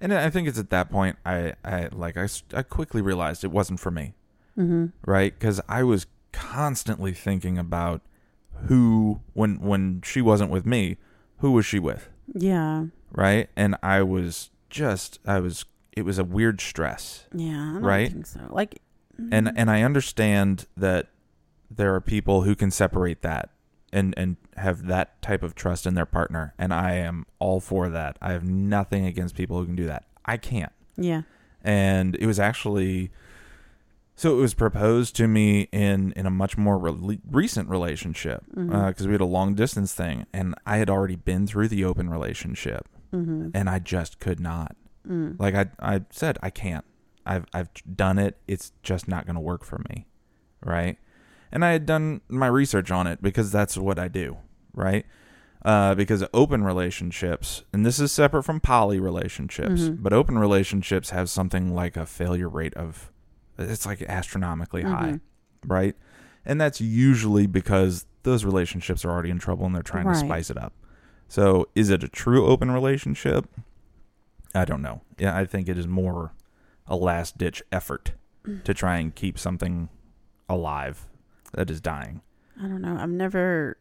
And 0.00 0.14
I 0.14 0.30
think 0.30 0.48
it's 0.48 0.58
at 0.58 0.70
that 0.70 0.90
point 0.90 1.16
I 1.26 1.54
I 1.62 1.88
like 1.92 2.16
I, 2.16 2.26
I 2.54 2.62
quickly 2.62 3.02
realized 3.02 3.44
it 3.44 3.52
wasn't 3.52 3.80
for 3.80 3.90
me 3.90 4.14
Mm-hmm. 4.58 4.86
right? 5.06 5.38
Because 5.38 5.60
I 5.68 5.84
was 5.84 6.06
constantly 6.32 7.12
thinking 7.12 7.58
about 7.58 8.02
who, 8.66 9.20
when 9.34 9.60
when 9.60 10.02
she 10.02 10.20
wasn't 10.20 10.50
with 10.50 10.66
me, 10.66 10.96
who 11.38 11.52
was 11.52 11.64
she 11.66 11.78
with, 11.78 12.08
Yeah. 12.34 12.86
right? 13.12 13.48
And 13.56 13.76
I 13.82 14.02
was 14.02 14.50
just, 14.70 15.18
I 15.26 15.40
was, 15.40 15.64
it 15.92 16.02
was 16.04 16.18
a 16.18 16.24
weird 16.24 16.60
stress, 16.60 17.26
Yeah. 17.32 17.52
I 17.70 17.72
don't 17.74 17.82
Right? 17.82 18.12
think 18.12 18.26
so. 18.26 18.40
Like, 18.50 18.80
and 19.32 19.48
mm, 19.48 19.52
and 19.56 19.68
I 19.70 19.82
understand 19.82 20.66
that 20.76 21.08
there 21.70 21.94
are 21.94 22.00
people 22.00 22.42
who 22.42 22.54
can 22.54 22.70
separate 22.70 23.22
that 23.22 23.50
and 23.92 24.14
and 24.16 24.36
have 24.56 24.86
that 24.86 25.20
type 25.22 25.42
of 25.42 25.54
trust 25.56 25.86
in 25.86 25.94
their 25.94 26.06
partner, 26.06 26.54
and 26.58 26.72
I 26.72 26.92
am 26.94 27.26
all 27.40 27.58
for 27.58 27.88
that. 27.88 28.16
I 28.22 28.32
have 28.32 28.44
nothing 28.44 29.06
against 29.06 29.34
people 29.34 29.58
who 29.58 29.66
can 29.66 29.74
do 29.76 29.86
that. 29.86 30.04
I 30.24 30.36
can't. 30.36 30.72
yeah. 30.96 31.22
and 31.64 32.14
it 32.16 32.26
was 32.26 32.38
actually 32.38 33.10
so 34.20 34.36
it 34.36 34.40
was 34.40 34.52
proposed 34.54 35.14
to 35.16 35.28
me 35.28 35.68
in 35.72 36.12
in 36.12 36.26
a 36.26 36.30
much 36.30 36.56
more 36.58 36.76
re- 36.78 37.20
recent 37.30 37.68
relationship 37.68 38.42
because 38.48 39.02
Mhm. 39.02 39.06
we 39.06 39.12
had 39.12 39.20
a 39.20 39.24
long 39.38 39.54
distance 39.54 39.94
thing 39.94 40.26
and 40.32 40.54
i 40.66 40.76
had 40.78 40.90
already 40.90 41.16
been 41.16 41.46
through 41.46 41.68
the 41.68 41.84
open 41.84 42.10
relationship 42.10 42.88
Mm-hmm. 43.12 43.50
and 43.54 43.70
i 43.70 43.78
just 43.78 44.18
could 44.20 44.40
not 44.40 44.76
Mm. 45.08 45.36
like 45.38 45.54
i 45.54 45.66
i 45.94 46.02
said 46.10 46.36
i 46.42 46.50
can't 46.50 46.84
i've 47.24 47.46
i've 47.54 47.70
done 47.96 48.18
it 48.18 48.36
it's 48.46 48.72
just 48.82 49.08
not 49.08 49.24
going 49.24 49.36
to 49.36 49.40
work 49.40 49.64
for 49.64 49.78
me 49.88 50.06
right 50.62 50.98
and 51.52 51.64
i 51.64 51.70
had 51.72 51.86
done 51.86 52.20
my 52.28 52.46
research 52.48 52.90
on 52.90 53.06
it 53.06 53.22
because 53.22 53.50
that's 53.50 53.78
what 53.78 53.98
i 53.98 54.08
do 54.08 54.36
right 54.74 55.06
Uh, 55.64 55.92
because 55.92 56.22
open 56.32 56.62
relationships, 56.62 57.64
and 57.72 57.84
this 57.84 57.98
is 57.98 58.12
separate 58.12 58.44
from 58.44 58.60
poly 58.60 59.00
relationships, 59.00 59.82
Mhm. 59.88 60.02
but 60.04 60.12
open 60.12 60.38
relationships 60.38 61.10
have 61.10 61.28
something 61.28 61.74
like 61.74 61.96
a 61.96 62.06
failure 62.06 62.48
rate 62.48 62.74
of, 62.74 63.10
it's 63.58 63.86
like 63.86 64.02
astronomically 64.02 64.82
high, 64.82 65.12
Mhm. 65.12 65.20
right? 65.66 65.96
And 66.44 66.60
that's 66.60 66.80
usually 66.80 67.46
because 67.46 68.06
those 68.22 68.44
relationships 68.44 69.04
are 69.04 69.10
already 69.10 69.30
in 69.30 69.38
trouble 69.38 69.66
and 69.66 69.74
they're 69.74 69.82
trying 69.82 70.06
to 70.06 70.14
spice 70.14 70.50
it 70.50 70.56
up. 70.56 70.72
So, 71.28 71.66
is 71.74 71.90
it 71.90 72.02
a 72.02 72.08
true 72.08 72.46
open 72.46 72.70
relationship? 72.70 73.46
I 74.54 74.64
don't 74.64 74.80
know. 74.82 75.02
Yeah, 75.18 75.36
I 75.36 75.44
think 75.44 75.68
it 75.68 75.76
is 75.76 75.86
more 75.86 76.32
a 76.86 76.96
last 76.96 77.36
ditch 77.36 77.62
effort 77.70 78.12
to 78.64 78.72
try 78.72 78.96
and 78.96 79.14
keep 79.14 79.38
something 79.38 79.90
alive 80.48 81.06
that 81.52 81.68
is 81.70 81.80
dying. 81.82 82.22
I 82.58 82.66
don't 82.66 82.80
know. 82.80 82.96
I've 82.98 83.10
never 83.10 83.76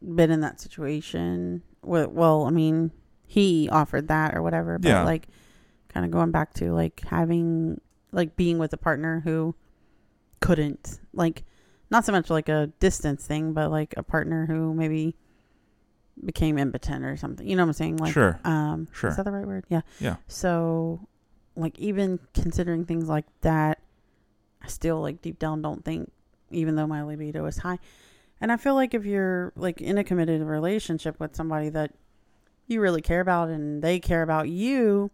been 0.00 0.30
in 0.30 0.40
that 0.40 0.60
situation. 0.60 1.62
Well, 1.82 2.08
well, 2.08 2.44
I 2.44 2.50
mean, 2.50 2.92
he 3.26 3.68
offered 3.68 4.06
that 4.08 4.34
or 4.34 4.42
whatever, 4.42 4.78
but 4.78 4.88
Yeah. 4.88 5.02
like 5.02 5.26
kind 5.88 6.06
of 6.06 6.12
going 6.12 6.30
back 6.30 6.54
to 6.54 6.72
like 6.72 7.00
having 7.08 7.80
like 8.12 8.36
being 8.36 8.58
with 8.58 8.72
a 8.72 8.76
partner 8.76 9.20
who 9.24 9.54
couldn't 10.40 11.00
like 11.12 11.44
not 11.90 12.04
so 12.04 12.12
much 12.12 12.30
like 12.30 12.48
a 12.48 12.68
distance 12.80 13.26
thing, 13.26 13.52
but 13.52 13.70
like 13.70 13.94
a 13.96 14.02
partner 14.02 14.46
who 14.46 14.72
maybe 14.74 15.16
became 16.24 16.58
impotent 16.58 17.04
or 17.04 17.16
something. 17.16 17.46
You 17.46 17.56
know 17.56 17.62
what 17.64 17.68
I'm 17.70 17.72
saying? 17.74 17.96
Like 17.96 18.12
sure. 18.12 18.40
um 18.44 18.88
Sure. 18.92 19.10
is 19.10 19.16
that 19.16 19.24
the 19.24 19.32
right 19.32 19.46
word? 19.46 19.64
Yeah. 19.68 19.80
Yeah. 19.98 20.16
So 20.28 21.08
like 21.56 21.78
even 21.78 22.18
considering 22.34 22.84
things 22.84 23.08
like 23.08 23.26
that, 23.42 23.80
I 24.62 24.68
still 24.68 25.00
like 25.00 25.22
deep 25.22 25.38
down 25.38 25.62
don't 25.62 25.84
think 25.84 26.10
even 26.50 26.74
though 26.76 26.86
my 26.86 27.02
libido 27.02 27.44
is 27.46 27.58
high. 27.58 27.78
And 28.40 28.50
I 28.50 28.56
feel 28.56 28.74
like 28.74 28.94
if 28.94 29.04
you're 29.04 29.52
like 29.56 29.80
in 29.80 29.98
a 29.98 30.04
committed 30.04 30.42
relationship 30.42 31.20
with 31.20 31.36
somebody 31.36 31.68
that 31.70 31.92
you 32.66 32.80
really 32.80 33.02
care 33.02 33.20
about 33.20 33.48
and 33.48 33.82
they 33.82 33.98
care 33.98 34.22
about 34.22 34.48
you, 34.48 35.10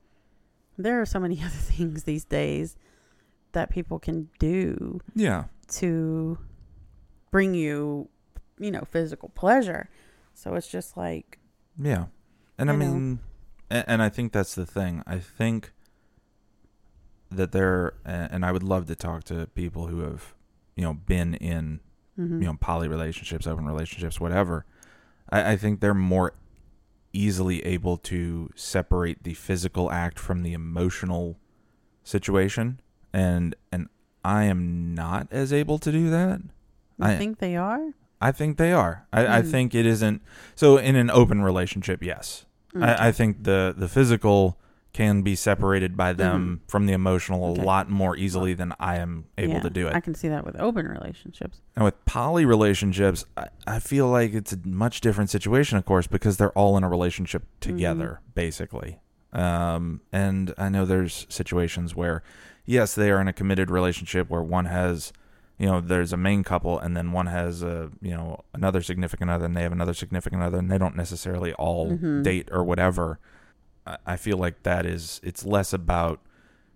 there 0.79 1.01
are 1.01 1.07
so 1.07 1.19
many 1.21 1.41
other 1.45 1.49
things 1.51 2.05
these 2.05 2.25
days 2.25 2.77
that 3.53 3.71
people 3.71 3.99
can 3.99 4.29
do 4.39 5.01
Yeah. 5.15 5.45
to 5.69 6.39
bring 7.31 7.55
you, 7.55 8.09
you 8.59 8.71
know, 8.71 8.83
physical 8.91 9.31
pleasure. 9.31 9.89
So 10.35 10.55
it's 10.55 10.69
just 10.69 10.97
like 10.97 11.39
Yeah. 11.79 12.07
And 12.59 12.71
I, 12.71 12.75
I 12.75 12.77
mean, 12.77 13.21
and, 13.71 13.85
and 13.87 14.03
I 14.03 14.09
think 14.09 14.33
that's 14.33 14.55
the 14.55 14.67
thing. 14.67 15.03
I 15.07 15.19
think 15.19 15.73
that 17.31 17.53
there, 17.53 17.95
and 18.05 18.45
I 18.45 18.53
would 18.53 18.63
love 18.63 18.87
to 18.87 18.95
talk 18.95 19.25
to 19.25 19.47
people 19.55 19.89
who 19.89 20.01
have, 20.01 20.35
you 20.77 20.83
know, 20.83 20.95
been 20.95 21.35
in, 21.35 21.81
mhm. 22.19 22.41
you 22.41 22.47
know, 22.47 22.57
poly 22.61 22.89
relationships, 22.89 23.47
open 23.47 23.67
relationships, 23.67 24.21
whatever. 24.21 24.65
I, 25.31 25.53
I 25.53 25.57
think 25.57 25.81
they're 25.81 25.93
more 25.95 26.35
easily 27.17 27.65
able 27.65 27.97
to 27.99 28.51
separate 28.55 29.23
the 29.25 29.35
physical 29.35 29.91
act 29.91 30.19
from 30.19 30.43
the 30.43 30.53
emotional 30.53 31.39
situation. 32.05 32.81
And, 33.13 33.55
and 33.73 33.89
I 34.25 34.45
am 34.45 34.95
not 34.95 35.29
as 35.31 35.53
able 35.53 35.79
to 35.79 35.91
do 35.93 36.11
that. 36.11 36.41
You 36.99 37.07
I- 37.07 37.17
think 37.17 37.39
they 37.39 37.57
are? 37.57 37.93
I 38.19 38.33
think 38.33 38.57
they 38.57 38.73
are. 38.73 39.07
I, 39.13 39.27
I 39.27 39.43
Hmm. 39.43 39.51
think 39.51 39.75
it 39.75 39.85
isn't. 39.85 40.23
So 40.55 40.79
in 40.79 40.97
an 40.97 41.11
open 41.11 41.43
relationship, 41.43 42.03
yes. 42.03 42.47
Mm. 42.75 42.83
I, 42.83 43.09
I 43.09 43.13
think 43.13 43.45
the 43.45 43.75
the 43.77 43.89
physical 43.89 44.59
can 44.97 45.21
be 45.21 45.35
separated 45.37 45.95
by 45.95 46.13
them 46.15 46.63
from 46.69 46.87
the 46.87 46.93
emotional 46.95 47.41
Mm-hmm. 47.43 47.53
Okay. 47.53 47.63
a 47.63 47.65
lot 47.67 47.91
more 47.91 48.17
easily 48.17 48.55
than 48.55 48.73
I 48.81 48.97
am 48.97 49.27
able 49.37 49.55
Yeah, 49.55 49.61
to 49.61 49.71
do 49.71 49.87
it. 49.89 49.95
I 49.95 50.01
can 50.01 50.15
see 50.15 50.29
that 50.29 50.45
with 50.47 50.57
open 50.59 50.87
relationships. 50.89 51.61
and 51.77 51.85
with 51.85 52.03
poly 52.07 52.47
relationships, 52.47 53.27
I, 53.37 53.49
I 53.67 53.79
feel 53.79 54.09
like 54.09 54.33
it's 54.33 54.55
a 54.55 54.59
much 54.65 55.03
different 55.03 55.29
situation, 55.29 55.77
of 55.77 55.85
course, 55.85 56.07
because 56.07 56.39
they're 56.39 56.53
all 56.53 56.77
in 56.79 56.83
a 56.85 56.89
relationship 56.89 57.43
Mm-hmm. 57.43 57.73
together, 57.77 58.21
basically. 58.35 59.01
Um, 59.35 60.01
and 60.13 60.55
I 60.57 60.71
know 60.71 60.87
there's 60.87 61.27
situations 61.29 61.95
where, 61.95 62.23
yes, 62.65 62.95
they 62.95 63.11
are 63.11 63.21
in 63.21 63.29
a 63.29 63.33
committed 63.35 63.71
relationship 63.71 64.31
where 64.31 64.43
one 64.43 64.65
has, 64.65 65.13
you 65.59 65.67
know, 65.67 65.81
there's 65.83 66.13
a 66.15 66.17
main 66.17 66.43
couple, 66.43 66.79
and 66.79 66.97
then 66.97 67.13
one 67.13 67.27
has 67.27 67.63
a, 67.63 67.91
you 68.01 68.13
know, 68.13 68.41
another 68.55 68.81
significant 68.81 69.31
other, 69.31 69.45
and 69.45 69.55
they 69.57 69.63
have 69.63 69.73
another 69.73 69.95
significant 69.95 70.43
other, 70.43 70.57
and 70.59 70.71
they 70.71 70.79
don't 70.79 70.97
necessarily 70.97 71.53
all 71.55 71.91
Mhm. 71.91 72.23
date 72.23 72.49
or 72.51 72.65
whatever. 72.65 73.19
I, 74.07 74.17
feel 74.17 74.37
like 74.37 74.63
that 74.65 74.85
is 74.87 75.21
it's 75.23 75.45
less 75.45 75.73
about, 75.73 76.21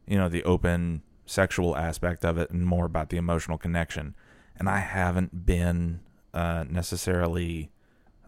you 0.06 0.16
know, 0.16 0.28
the 0.28 0.44
open 0.44 1.02
sexual 1.26 1.76
aspect 1.76 2.24
of 2.24 2.38
it, 2.38 2.50
and 2.50 2.64
more 2.64 2.84
about 2.84 3.10
the 3.10 3.16
emotional 3.16 3.58
connection. 3.58 4.14
And 4.56 4.68
I 4.68 4.78
haven't 4.78 5.46
been 5.46 6.00
uh, 6.34 6.64
necessarily. 6.68 7.70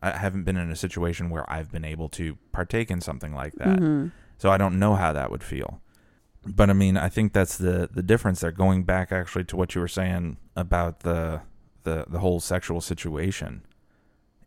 I 0.03 0.11
haven't 0.11 0.43
been 0.43 0.57
in 0.57 0.71
a 0.71 0.77
situation 0.77 1.31
where 1.31 1.49
I've 1.51 1.71
been 1.71 1.85
able 1.85 2.09
to 2.11 2.37
partake 2.51 2.91
in 2.91 3.01
something 3.01 3.35
like 3.35 3.55
that. 3.55 3.79
Mhm. 3.79 4.11
So 4.37 4.51
I 4.51 4.59
don't 4.59 4.79
know 4.79 4.97
how 4.97 5.13
that 5.13 5.31
would 5.31 5.45
feel. 5.45 5.81
But 6.45 6.71
I 6.71 6.73
mean, 6.73 6.97
I 6.97 7.09
think 7.09 7.33
that's 7.33 7.57
the 7.57 7.89
the 7.93 8.03
difference 8.03 8.41
there. 8.41 8.51
Going 8.51 8.83
back 8.83 9.13
actually 9.13 9.45
to 9.45 9.57
what 9.57 9.75
you 9.75 9.81
were 9.81 9.89
saying 9.89 10.39
about 10.57 11.01
the 11.01 11.43
the 11.85 12.07
the 12.09 12.19
whole 12.19 12.41
sexual 12.41 12.81
situation 12.81 13.63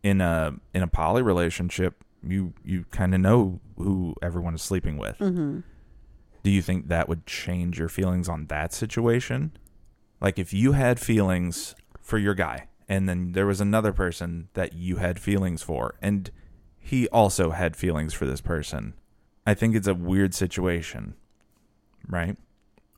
in 0.04 0.22
a 0.22 0.54
in 0.74 0.84
a 0.84 0.88
poly 0.88 1.22
relationship, 1.22 2.04
you 2.26 2.54
you 2.64 2.86
kind 2.92 3.14
of 3.14 3.22
know 3.22 3.60
who 3.78 4.16
everyone 4.22 4.56
is 4.56 4.62
sleeping 4.62 4.98
with. 4.98 5.18
Mhm. 5.20 5.64
Do 6.44 6.52
you 6.52 6.62
think 6.62 6.88
that 6.90 7.10
would 7.10 7.26
change 7.26 7.80
your 7.80 7.90
feelings 7.90 8.30
on 8.30 8.48
that 8.48 8.74
situation? 8.74 9.52
Like 10.22 10.38
if 10.40 10.54
you 10.54 10.74
had 10.74 11.00
feelings 11.00 11.76
for 12.02 12.18
your 12.18 12.34
guy 12.36 12.68
and 12.88 13.10
then 13.10 13.32
there 13.32 13.48
was 13.48 13.60
another 13.62 13.92
person 13.92 14.50
that 14.54 14.74
you 14.74 14.98
had 14.98 15.20
feelings 15.20 15.62
for 15.64 15.96
and 16.02 16.30
he 16.78 17.08
also 17.10 17.50
had 17.52 17.76
feelings 17.76 18.14
for 18.14 18.26
this 18.28 18.42
person. 18.42 18.94
I 19.48 19.54
think 19.56 19.76
it's 19.76 19.88
a 19.88 19.96
weird 19.96 20.34
situation. 20.34 21.16
Right? 22.08 22.38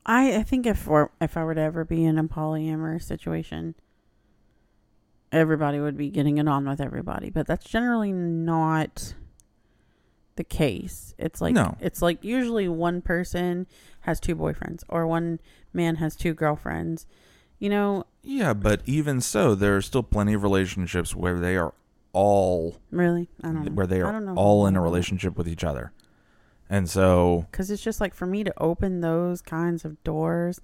I 0.04 0.36
I 0.36 0.42
think 0.42 0.66
if 0.66 0.86
or 0.88 1.10
if 1.20 1.36
I 1.36 1.44
were 1.44 1.54
to 1.54 1.60
ever 1.60 1.84
be 1.84 2.04
in 2.04 2.18
a 2.18 2.24
polyamorous 2.24 3.02
situation, 3.02 3.74
everybody 5.32 5.80
would 5.80 5.96
be 5.96 6.10
getting 6.10 6.38
it 6.38 6.48
on 6.48 6.66
with 6.66 6.80
everybody, 6.80 7.30
but 7.30 7.46
that's 7.46 7.64
generally 7.66 8.12
not 8.12 9.14
the 10.38 10.44
case. 10.44 11.14
It's 11.18 11.42
like 11.42 11.52
No. 11.54 11.76
it's 11.80 12.00
like 12.00 12.24
usually 12.24 12.66
one 12.68 13.02
person 13.02 13.66
has 14.00 14.18
two 14.18 14.34
boyfriends 14.34 14.82
or 14.88 15.06
one 15.06 15.38
man 15.74 15.96
has 15.96 16.16
two 16.16 16.32
girlfriends. 16.32 17.06
You 17.58 17.68
know, 17.68 18.04
Yeah, 18.22 18.54
but 18.54 18.80
even 18.86 19.20
so, 19.20 19.54
there 19.54 19.76
are 19.76 19.82
still 19.82 20.02
plenty 20.04 20.32
of 20.32 20.42
relationships 20.42 21.14
where 21.14 21.38
they 21.38 21.56
are 21.56 21.74
all 22.12 22.76
really, 22.90 23.28
I 23.44 23.48
don't 23.48 23.64
know. 23.66 23.72
where 23.72 23.86
they 23.86 24.00
are 24.00 24.32
all 24.34 24.66
in 24.66 24.76
a 24.76 24.80
relationship 24.80 25.36
with 25.36 25.46
each 25.48 25.62
other. 25.64 25.92
And 26.70 26.88
so 26.88 27.46
because 27.50 27.70
it's 27.70 27.82
just 27.82 28.00
like 28.00 28.14
for 28.14 28.26
me 28.26 28.44
to 28.44 28.52
open 28.58 29.00
those 29.00 29.42
kinds 29.42 29.84
of 29.84 30.02
doors, 30.04 30.60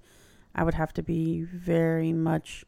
I 0.55 0.63
would 0.63 0.73
have 0.75 0.93
to 0.93 1.03
be 1.03 1.41
very 1.43 2.13
much 2.13 2.63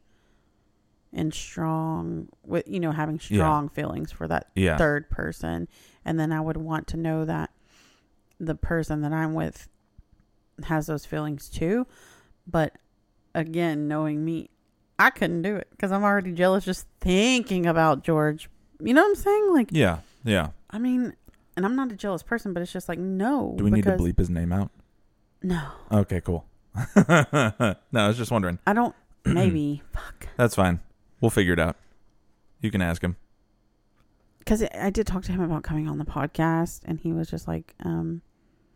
and 1.13 1.33
strong 1.33 2.27
with 2.43 2.67
you 2.67 2.79
know 2.81 2.91
having 2.91 3.15
Yeah. 3.29 3.37
strong 3.37 3.69
feelings 3.69 4.11
for 4.11 4.27
that 4.27 4.47
yeah. 4.55 4.75
third 4.77 5.09
person, 5.09 5.67
and 6.07 6.19
then 6.19 6.31
I 6.31 6.41
would 6.41 6.57
want 6.57 6.87
to 6.87 6.97
know 6.97 7.25
that 7.25 7.51
the 8.39 8.55
person 8.55 9.01
that 9.01 9.11
I'm 9.13 9.33
with 9.33 9.67
has 10.63 10.87
those 10.87 11.05
feelings 11.05 11.49
too. 11.49 11.85
But 12.47 12.73
again, 13.35 13.87
knowing 13.87 14.23
me, 14.23 14.49
I 14.97 15.09
couldn't 15.09 15.41
do 15.43 15.55
it 15.57 15.67
because 15.71 15.91
I'm 15.91 16.03
already 16.03 16.31
jealous 16.31 16.65
just 16.65 16.87
thinking 17.01 17.65
about 17.67 18.03
George. 18.03 18.49
You 18.79 18.93
know 18.93 19.01
what 19.03 19.09
I'm 19.09 19.15
saying? 19.15 19.53
Like, 19.53 19.69
Yeah. 19.71 19.99
Yeah. 20.23 20.49
I 20.71 20.79
mean, 20.79 21.13
and 21.55 21.65
I'm 21.65 21.75
not 21.75 21.91
a 21.91 21.95
jealous 21.95 22.23
person, 22.23 22.53
but 22.53 22.63
it's 22.63 22.71
just 22.71 22.87
like 22.89 22.99
no. 22.99 23.53
Do 23.57 23.63
we 23.65 23.71
need 23.71 23.83
to 23.83 23.91
bleep 23.97 24.17
his 24.17 24.29
name 24.29 24.51
out? 24.51 24.71
No, 25.43 25.61
Okay, 25.91 26.21
cool. 26.21 26.45
no, 26.95 27.75
I 27.93 28.07
was 28.07 28.17
just 28.17 28.31
wondering. 28.31 28.59
I 28.65 28.73
don't. 28.73 28.95
Maybe 29.25 29.83
fuck. 29.93 30.27
That's 30.37 30.55
fine. 30.55 30.79
We'll 31.21 31.31
figure 31.31 31.53
it 31.53 31.59
out. 31.59 31.75
You 32.61 32.71
can 32.71 32.81
ask 32.81 33.01
him. 33.03 33.17
Because 34.47 34.63
I 34.79 34.89
did 34.91 35.05
talk 35.05 35.23
to 35.23 35.33
him 35.33 35.41
about 35.41 35.63
coming 35.63 35.89
on 35.89 35.97
the 35.97 36.05
podcast, 36.05 36.79
and 36.85 36.97
he 36.97 37.11
was 37.11 37.29
just 37.29 37.49
like, 37.49 37.75
um, 37.83 38.21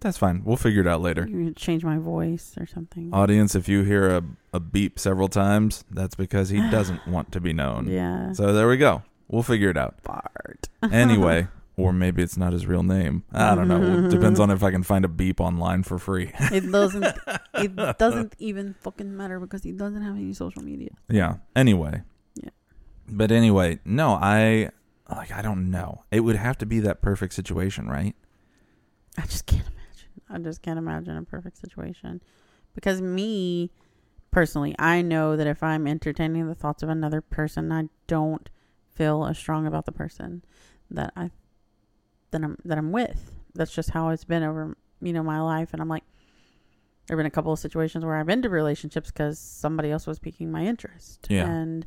That's 0.01 0.17
fine. 0.17 0.41
We'll 0.43 0.57
figure 0.57 0.81
it 0.81 0.87
out 0.87 0.99
later. 0.99 1.25
you 1.25 1.53
change 1.53 1.85
my 1.85 1.97
voice 1.97 2.55
or 2.59 2.65
something. 2.65 3.09
Audience, 3.13 3.55
if 3.55 3.69
you 3.69 3.83
hear 3.83 4.09
a, 4.17 4.23
a 4.51 4.59
beep 4.59 4.99
several 4.99 5.29
times, 5.29 5.85
that's 5.89 6.13
because 6.13 6.49
he 6.49 6.57
doesn't 6.69 7.07
want 7.07 7.31
to 7.31 7.39
be 7.39 7.53
known. 7.53 7.87
yeah. 7.87 8.33
So 8.33 8.51
there 8.51 8.67
we 8.67 8.75
go. 8.75 9.03
We'll 9.29 9.43
figure 9.43 9.69
it 9.69 9.77
out. 9.77 10.03
Bart. 10.03 10.67
Anyway, 10.91 11.47
or 11.77 11.93
maybe 11.93 12.21
it's 12.21 12.35
not 12.35 12.51
his 12.51 12.65
real 12.67 12.83
name. 12.83 13.23
I 13.31 13.55
don't 13.55 13.69
know. 13.69 14.07
It 14.07 14.11
depends 14.11 14.41
on 14.41 14.51
if 14.51 14.63
I 14.63 14.71
can 14.71 14.83
find 14.83 15.05
a 15.05 15.07
beep 15.07 15.39
online 15.39 15.83
for 15.83 15.97
free. 15.97 16.33
It 16.51 16.69
doesn't. 16.69 17.05
it 17.53 17.75
doesn't 17.97 18.35
even 18.39 18.75
fucking 18.81 19.15
matter 19.15 19.39
because 19.39 19.63
he 19.63 19.71
doesn't 19.71 20.01
have 20.01 20.17
any 20.17 20.33
social 20.33 20.63
media. 20.63 20.89
Yeah. 21.07 21.35
Anyway. 21.55 22.01
Yeah. 22.35 22.49
But 23.07 23.31
anyway, 23.31 23.79
no, 23.85 24.15
I 24.21 24.71
like 25.17 25.31
I 25.31 25.41
don't 25.41 25.69
know. 25.71 26.03
It 26.11 26.21
would 26.21 26.35
have 26.35 26.57
to 26.59 26.65
be 26.65 26.79
that 26.81 27.01
perfect 27.01 27.33
situation, 27.33 27.87
right? 27.87 28.15
I 29.17 29.23
just 29.23 29.45
can't 29.45 29.63
imagine. 29.67 30.21
I 30.29 30.37
just 30.39 30.61
can't 30.61 30.79
imagine 30.79 31.17
a 31.17 31.23
perfect 31.23 31.57
situation. 31.57 32.21
Because 32.73 33.01
me 33.01 33.71
personally, 34.31 34.73
I 34.79 35.01
know 35.01 35.35
that 35.35 35.47
if 35.47 35.61
I'm 35.61 35.87
entertaining 35.87 36.47
the 36.47 36.55
thoughts 36.55 36.83
of 36.83 36.89
another 36.89 37.19
person, 37.21 37.71
I 37.71 37.89
don't 38.07 38.49
feel 38.95 39.25
as 39.25 39.37
strong 39.37 39.67
about 39.67 39.85
the 39.85 39.91
person. 39.91 40.43
that 40.89 41.11
I 41.15 41.31
that 42.31 42.43
I'm 42.43 42.57
that 42.65 42.77
I'm 42.77 42.91
with. 42.91 43.31
That's 43.53 43.73
just 43.73 43.89
how 43.89 44.09
it's 44.09 44.23
been 44.23 44.43
over 44.43 44.77
you 45.01 45.11
know 45.13 45.23
my 45.23 45.41
life, 45.41 45.69
and 45.73 45.81
I'm 45.81 45.89
like, 45.89 46.03
there've 47.07 47.17
been 47.17 47.25
a 47.25 47.31
couple 47.31 47.51
of 47.51 47.59
situations 47.59 48.05
where 48.05 48.15
I've 48.15 48.29
ended 48.29 48.51
relationships 48.51 49.11
because 49.11 49.39
somebody 49.39 49.91
else 49.91 50.07
was 50.07 50.19
piquing 50.19 50.51
my 50.51 50.63
interest, 50.65 51.27
Yeah. 51.29 51.49
and 51.49 51.85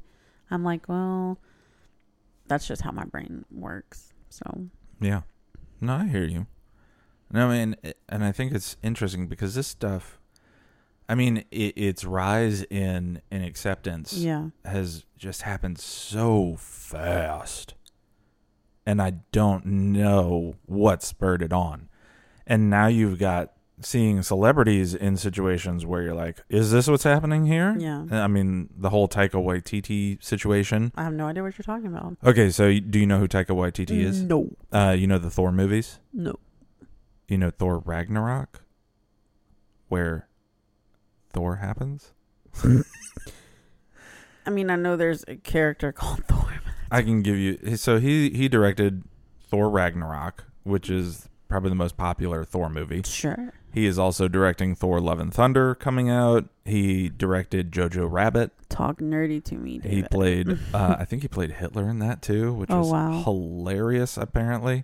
I'm 0.51 0.65
like, 0.65 0.87
well, 0.89 1.39
that's 2.47 2.67
just 2.67 2.83
how 2.83 2.91
my 2.93 3.05
brain 3.05 3.45
works. 3.51 4.13
So 4.31 4.69
Yeah. 5.01 5.23
No, 5.81 5.95
I 5.95 6.07
hear 6.07 6.25
you. 6.25 6.47
No, 7.31 7.49
I 7.49 7.59
mean, 7.59 7.77
eh, 7.85 7.93
and 8.09 8.25
I 8.25 8.33
think 8.33 8.53
it's 8.53 8.77
interesting 8.83 9.27
because 9.27 9.55
this 9.55 9.67
stuff, 9.67 10.19
I 11.09 11.15
mean, 11.15 11.45
it, 11.51 11.77
its 11.77 12.05
rise 12.05 12.63
in 12.65 13.21
in 13.31 13.43
acceptance 13.43 14.13
yeah, 14.15 14.49
has 14.65 15.05
just 15.19 15.43
happened 15.43 15.79
so 15.79 16.57
fast, 16.59 17.75
and 18.87 19.03
I 19.03 19.15
don't 19.33 19.67
know 19.67 20.55
what 20.67 21.03
spurred 21.03 21.43
it 21.43 21.53
on. 21.53 21.89
And 22.47 22.71
now 22.71 22.87
you've 22.87 23.19
got 23.19 23.53
seeing 23.81 24.23
celebrities 24.23 24.95
in 24.95 25.17
situations 25.17 25.85
where 25.85 26.03
you're 26.03 26.15
like, 26.15 26.43
"Is 26.49 26.71
this 26.71 26.87
what's 26.89 27.03
happening 27.05 27.47
here?" 27.47 27.75
yeah. 27.79 28.05
I 28.11 28.27
mean, 28.29 28.69
the 28.77 28.91
whole 28.91 29.09
Taika 29.09 29.33
Waititi 29.43 30.23
situation. 30.23 30.93
I 30.97 31.03
have 31.05 31.13
no 31.13 31.27
idea 31.27 31.43
what 31.43 31.57
you're 31.59 31.65
talking 31.65 31.87
about. 31.89 32.17
Okay, 32.25 32.51
so 32.51 32.73
do 32.79 32.99
you 32.99 33.07
know 33.07 33.19
who 33.19 33.29
Taika 33.29 33.49
Waititi 33.51 34.01
is? 34.01 34.23
No, 34.23 34.51
Uh, 34.73 34.95
you 34.99 35.07
know 35.07 35.19
the 35.19 35.31
Thor 35.31 35.51
movies. 35.53 35.99
no. 36.13 36.39
You 37.27 37.39
know 37.39 37.51
Thor 37.51 37.79
Ragnarok, 37.79 38.63
where 39.89 40.29
Thor 41.33 41.57
happens. 41.57 42.13
I 44.47 44.51
mean, 44.51 44.69
I 44.71 44.77
know 44.77 44.97
there's 44.97 45.25
a 45.27 45.37
character 45.37 45.91
called 46.01 46.25
Thor. 46.27 46.53
I 46.91 47.03
can 47.03 47.23
give 47.23 47.37
you. 47.37 47.77
So 47.77 47.99
he 47.99 48.31
he 48.31 48.49
directed 48.49 49.03
Thor 49.49 49.71
Ragnarok, 49.71 50.45
which 50.65 50.91
is 50.91 51.29
probably 51.55 51.71
the 51.71 51.77
most 51.77 51.97
popular 51.97 52.43
Thor 52.43 52.69
movie. 52.69 53.01
Sure. 53.05 53.53
He 53.73 53.87
is 53.87 53.97
also 53.97 54.27
directing 54.27 54.75
Thor: 54.75 55.01
Love 55.01 55.21
and 55.21 55.33
Thunder 55.33 55.77
coming 55.77 56.11
out. 56.11 56.49
He 56.65 57.09
directed 57.09 57.71
Jojo 57.71 58.11
Rabbit. 58.11 58.51
Talk 58.69 58.99
nerdy 58.99 59.43
to 59.45 59.55
me, 59.55 59.79
David. 59.79 59.97
He 59.97 60.03
played. 60.03 60.59
uh, 60.75 60.97
I 60.99 61.05
think 61.05 61.23
he 61.23 61.29
played 61.29 61.53
Hitler 61.53 61.89
in 61.89 62.01
that 62.01 62.23
too, 62.23 62.53
which 62.53 62.71
Oh, 62.73 62.81
was 62.81 62.91
wow. 62.91 63.23
hilarious. 63.23 64.17
Apparently, 64.17 64.83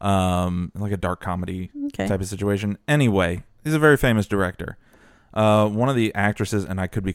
um, 0.00 0.70
like 0.76 0.92
a 0.92 0.96
dark 0.96 1.20
comedy 1.20 1.72
okay. 1.86 2.06
type 2.06 2.20
of 2.20 2.28
situation. 2.28 2.78
Anyway, 2.86 3.42
he's 3.64 3.74
a 3.74 3.80
very 3.80 3.96
famous 3.96 4.28
director. 4.28 4.78
Uh, 5.34 5.68
one 5.68 5.88
of 5.88 5.96
the 5.96 6.14
actresses, 6.14 6.64
and 6.64 6.80
I 6.80 6.86
could 6.86 7.02
be 7.02 7.12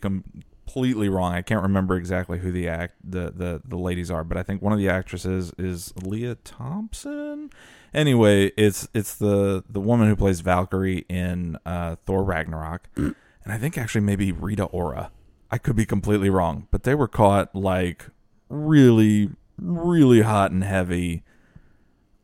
completely 0.72 1.10
wrong. 1.10 1.34
I 1.34 1.42
can't 1.42 1.62
remember 1.64 1.96
exactly 1.98 2.40
who 2.40 2.52
the 2.52 2.68
act 2.68 2.96
the, 3.04 3.32
the 3.36 3.62
the 3.66 3.78
ladies 3.78 4.10
are, 4.10 4.24
but 4.24 4.38
I 4.38 4.44
think 4.44 4.62
one 4.62 4.74
of 4.74 4.80
the 4.80 4.90
actresses 4.90 5.54
is 5.58 5.94
Leah 6.02 6.36
Thompson. 6.36 7.50
Anyway, 7.94 8.52
it's 8.58 8.88
it's 8.94 9.16
the 9.16 9.64
the 9.70 9.82
woman 9.82 10.08
who 10.08 10.16
plays 10.16 10.40
Valkyrie 10.42 11.06
in 11.10 11.58
uh, 11.66 11.98
Thor 12.06 12.24
Ragnarok, 12.24 12.90
and 12.96 13.16
I 13.46 13.58
think 13.58 13.78
actually 13.78 14.02
maybe 14.02 14.32
Rita 14.32 14.66
Ora. 14.66 15.12
I 15.50 15.58
could 15.58 15.76
be 15.76 15.86
completely 15.86 16.30
wrong, 16.30 16.68
but 16.72 16.84
they 16.84 16.96
were 16.96 17.10
caught 17.10 17.54
like 17.54 18.06
really 18.48 19.30
really 19.58 20.22
hot 20.22 20.52
and 20.52 20.64
heavy, 20.64 21.24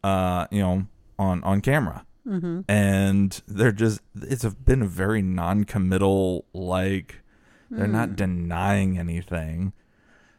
uh, 0.03 0.47
you 0.51 0.61
know, 0.61 0.87
on 1.19 1.43
on 1.43 1.61
camera 1.61 2.03
Mm-hmm. 2.27 2.69
and 2.69 3.41
they're 3.47 3.71
just, 3.71 4.01
it's 4.13 4.43
been 4.43 4.81
a 4.81 4.85
very 4.85 5.21
non-committal 5.21 6.43
like 6.53 7.21
they're 7.69 7.87
not 7.87 8.09
Hmm. 8.09 8.15
denying 8.15 8.97
anything 8.97 9.73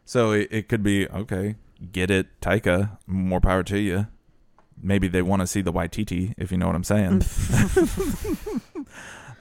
so 0.05 0.31
it, 0.31 0.47
it 0.51 0.69
could 0.69 0.83
be 0.83 1.07
okay 1.09 1.55
get 1.91 2.09
it 2.11 2.27
taika 2.41 2.97
more 3.07 3.39
power 3.41 3.63
to 3.63 3.77
you 3.79 4.07
maybe 4.81 5.07
they 5.07 5.21
want 5.21 5.41
to 5.41 5.47
see 5.47 5.61
the 5.61 5.71
YTT 5.73 6.33
if 6.37 6.51
you 6.51 6.57
know 6.57 6.67
what 6.67 6.75
i'm 6.75 6.83
saying 6.83 7.21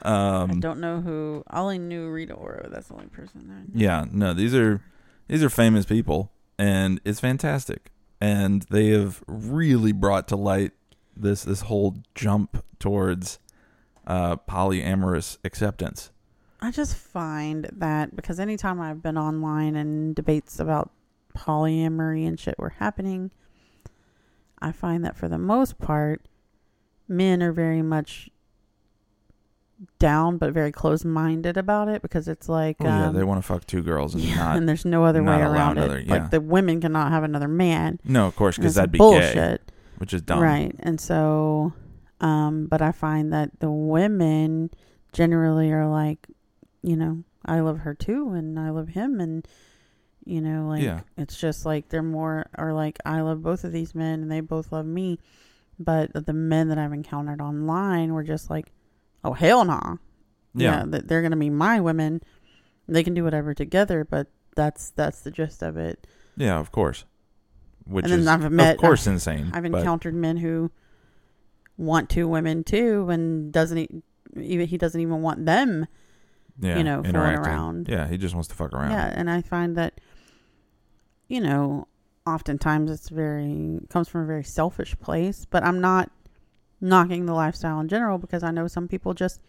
I 0.02 0.42
um 0.42 0.61
don't 0.61 0.78
know 0.80 1.00
who. 1.00 1.42
I 1.49 1.59
only 1.61 1.78
knew 1.78 2.09
Rita 2.09 2.33
Ora. 2.35 2.68
That's 2.71 2.87
the 2.88 2.95
only 2.95 3.09
person 3.09 3.50
I 3.50 3.71
yeah 3.76 4.04
no 4.11 4.33
these 4.33 4.54
are 4.54 4.80
these 5.26 5.42
are 5.42 5.50
famous 5.50 5.84
people 5.86 6.30
and 6.58 7.00
it's 7.04 7.19
fantastic 7.21 7.91
and 8.21 8.63
they 8.71 8.89
have 8.91 9.23
really 9.26 9.93
brought 9.93 10.28
to 10.28 10.36
light 10.36 10.73
this 11.17 11.43
this 11.43 11.63
whole 11.63 11.97
jump 12.15 12.65
towards 12.78 13.39
uh 14.06 14.36
polyamorous 14.36 15.39
acceptance 15.45 16.10
I 16.60 16.71
just 16.71 16.97
find 16.97 17.68
that 17.73 18.16
because 18.16 18.40
anytime 18.40 18.80
I've 18.80 19.02
been 19.02 19.16
online 19.16 19.76
and 19.76 20.14
debates 20.14 20.58
about 20.58 20.90
polyamory 21.36 22.26
and 22.26 22.38
shit 22.38 22.58
were 22.58 22.71
happening, 22.78 23.30
I 24.60 24.73
find 24.73 25.04
that 25.04 25.16
for 25.16 25.28
the 25.28 25.38
most 25.38 25.78
part, 25.78 26.26
men 27.06 27.42
are 27.42 27.52
very 27.52 27.82
much 27.82 28.28
down 30.00 30.36
but 30.38 30.52
very 30.52 30.73
close 30.73 31.04
minded 31.04 31.56
about 31.56 31.86
it 31.86 32.02
because 32.02 32.26
it's 32.26 32.49
like 32.49 32.76
Oh, 32.80 32.84
yeah, 32.84 33.06
um, 33.08 33.14
they 33.14 33.23
want 33.23 33.38
to 33.40 33.47
fuck 33.47 33.64
two 33.64 33.80
girls 33.82 34.14
and 34.14 34.25
yeah, 34.25 34.34
not. 34.36 34.56
and 34.56 34.68
there's 34.68 34.84
no 34.84 35.04
other 35.04 35.23
way 35.23 35.40
around 35.40 35.78
it. 35.78 36.04
yeah. 36.06 36.12
Like 36.14 36.30
the 36.32 36.40
women 36.40 36.80
cannot 36.80 37.12
have 37.12 37.23
another 37.23 37.47
man. 37.47 38.00
No, 38.04 38.26
of 38.26 38.34
course, 38.34 38.56
because 38.56 38.75
that'd 38.75 38.90
be 38.90 38.99
bullshit. 38.99 39.34
gay, 39.66 39.75
which 39.99 40.12
is 40.12 40.23
dumb. 40.23 40.40
Right. 40.40 40.75
And 40.80 41.00
so, 41.00 41.73
um, 42.21 42.66
but 42.66 42.82
I 42.82 42.90
find 42.90 43.32
that 43.32 43.60
the 43.60 43.71
women 43.71 44.71
generally 45.12 45.71
are 45.71 45.86
like, 45.86 46.26
you 46.82 46.97
know, 46.97 47.25
I 47.45 47.60
love 47.60 47.80
her 47.80 47.95
too, 47.95 48.30
and 48.30 48.58
I 48.58 48.71
love 48.71 48.88
him, 48.91 49.21
and 49.21 49.47
you 50.25 50.41
know, 50.41 50.69
like 50.69 50.82
Yeah. 50.82 51.00
it's 51.17 51.38
just 51.38 51.64
like 51.64 51.88
they're 51.88 52.02
more 52.02 52.47
or 52.58 52.73
like 52.73 52.99
I 53.06 53.21
love 53.23 53.43
both 53.43 53.64
of 53.64 53.73
these 53.73 53.95
men, 53.95 54.23
and 54.23 54.30
they 54.30 54.41
both 54.41 54.73
love 54.73 54.86
me. 54.86 55.19
But 55.78 56.10
the 56.26 56.32
men 56.32 56.69
that 56.69 56.78
I've 56.78 56.93
encountered 56.93 57.41
online 57.41 58.12
were 58.12 58.25
just 58.25 58.50
like, 58.50 58.73
oh 59.25 59.32
hell 59.32 59.64
nah, 59.64 59.97
Yeah. 60.54 60.84
that 60.86 61.08
they're 61.08 61.23
gonna 61.23 61.36
be 61.36 61.50
my 61.50 61.80
women. 61.80 62.21
They 62.88 63.02
can 63.04 63.14
do 63.14 63.25
whatever 63.25 63.54
together, 63.54 64.04
but 64.04 64.26
that's 64.56 64.91
that's 64.91 65.21
the 65.21 65.30
gist 65.30 65.62
of 65.62 65.76
it. 65.76 66.06
Yeah, 66.36 66.58
of 66.58 66.73
course. 66.73 67.04
Which 67.86 68.04
And 68.04 68.12
then 68.12 68.21
is, 68.21 68.26
I've 68.26 68.50
met- 68.52 68.75
of 68.76 68.80
course, 68.80 69.06
uh, 69.06 69.12
insane. 69.12 69.50
I've 69.54 69.62
but- 69.62 69.78
encountered 69.78 70.14
men 70.14 70.36
who 70.38 70.71
want 71.76 72.10
two 72.10 72.28
women 72.28 72.64
too, 72.64 73.08
and 73.08 73.52
doesn't 73.52 74.02
even 74.36 74.67
he 74.67 74.76
doesn't 74.76 75.00
even 75.00 75.23
want 75.23 75.47
them. 75.47 75.86
Yeah, 76.60 76.78
you 76.78 76.84
know, 76.84 77.02
fooling 77.02 77.16
around. 77.16 77.88
Yeah, 77.88 78.08
he 78.08 78.16
just 78.18 78.34
wants 78.34 78.49
to 78.49 78.54
fuck 78.54 78.73
around. 78.73 78.90
Yeah, 78.90 79.12
and 79.14 79.30
I 79.30 79.42
find 79.42 79.76
that, 79.76 80.00
you 81.28 81.40
know, 81.40 81.88
oftentimes 82.26 82.90
it's 82.90 83.08
very 83.08 83.80
comes 83.88 84.08
from 84.08 84.23
a 84.23 84.26
very 84.26 84.44
selfish 84.44 84.99
place. 84.99 85.47
But 85.49 85.64
I'm 85.64 85.80
not 85.80 86.10
knocking 86.80 87.26
the 87.26 87.34
lifestyle 87.34 87.80
in 87.80 87.88
general 87.88 88.18
because 88.18 88.42
I 88.42 88.50
know 88.50 88.66
some 88.68 88.88
people 88.88 89.14
just. 89.14 89.40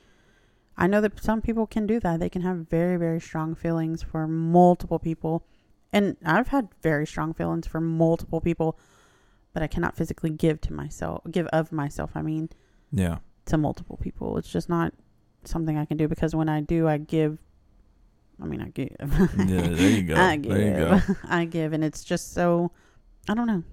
I 0.77 0.87
know 0.87 1.01
that 1.01 1.21
some 1.21 1.41
people 1.41 1.67
can 1.67 1.85
do 1.85 1.99
that. 1.99 2.21
They 2.21 2.29
can 2.29 2.41
have 2.43 2.69
very, 2.69 2.95
very 2.95 3.19
strong 3.19 3.53
feelings 3.53 4.01
for 4.01 4.27
multiple 4.29 4.97
people. 4.97 5.45
And 5.91 6.15
I've 6.23 6.47
had 6.49 6.69
very 6.81 7.05
strong 7.05 7.33
feelings 7.33 7.67
for 7.67 7.81
multiple 7.81 8.39
people, 8.39 8.79
but 9.51 9.61
I 9.61 9.67
cannot 9.67 9.97
physically 9.97 10.29
give 10.29 10.61
to 10.61 10.73
myself, 10.73 11.23
give 11.29 11.47
of 11.47 11.73
myself, 11.73 12.11
I 12.15 12.21
mean, 12.21 12.47
Yeah. 12.93 13.17
to 13.47 13.57
multiple 13.57 13.97
people. 13.97 14.37
It's 14.37 14.49
just 14.49 14.69
not 14.69 14.93
something 15.43 15.77
I 15.77 15.85
can 15.85 15.97
do 15.97 16.07
because 16.07 16.35
when 16.35 16.49
I 16.49 16.61
do, 16.61 16.87
I 16.87 16.97
give. 16.97 17.37
I 18.41 18.45
mean, 18.45 18.61
I 18.61 18.69
give. 18.69 18.95
Yeah, 18.99 19.67
there 19.67 19.89
you 19.89 20.03
go. 20.03 20.15
I 20.15 20.35
give. 20.37 20.51
There 20.53 20.61
you 20.67 20.73
go. 20.73 21.15
I 21.29 21.45
give, 21.45 21.73
and 21.73 21.83
it's 21.83 22.03
just 22.03 22.33
so. 22.33 22.71
I 23.27 23.33
don't 23.33 23.47
know. 23.47 23.63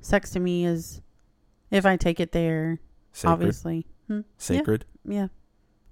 Sex 0.00 0.30
to 0.32 0.40
me 0.40 0.64
is, 0.64 1.00
if 1.70 1.84
I 1.86 1.96
take 1.96 2.18
it 2.20 2.32
there, 2.32 2.80
Sacred. 3.12 3.32
obviously, 3.32 3.86
hmm, 4.08 4.20
Sacred. 4.38 4.84
yeah, 5.04 5.28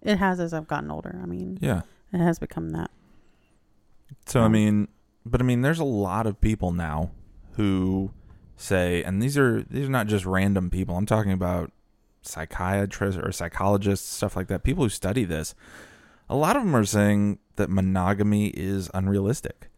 it 0.02 0.16
has 0.18 0.40
as 0.40 0.52
I've 0.54 0.66
gotten 0.68 0.90
older. 0.90 1.18
I 1.22 1.26
mean, 1.26 1.58
Yeah. 1.60 1.82
it 2.12 2.18
has 2.18 2.38
become 2.38 2.70
that. 2.70 2.90
So 4.26 4.40
I 4.40 4.46
Um, 4.46 4.52
mean, 4.52 4.88
but 5.24 5.40
I 5.40 5.44
mean, 5.44 5.62
there's 5.62 5.78
a 5.78 5.84
lot 5.84 6.26
of 6.26 6.40
people 6.40 6.72
now 6.72 7.10
who 7.52 8.10
say, 8.56 9.02
and 9.02 9.22
these 9.22 9.36
are 9.38 9.62
these 9.62 9.86
are 9.88 9.90
not 9.92 10.06
just 10.06 10.24
random 10.26 10.68
people. 10.70 10.96
I'm 10.96 11.06
talking 11.06 11.32
about 11.32 11.72
psychiatrists 12.22 13.20
or 13.22 13.32
psychologists, 13.32 14.08
stuff 14.08 14.36
like 14.36 14.48
that. 14.48 14.62
People 14.62 14.84
who 14.84 14.88
study 14.90 15.24
this. 15.24 15.54
A 16.28 16.36
lot 16.36 16.56
of 16.56 16.62
them 16.64 16.74
are 16.74 16.84
saying 16.84 17.38
that 17.56 17.68
monogamy 17.68 18.48
is 18.48 18.90
unrealistic. 18.94 19.68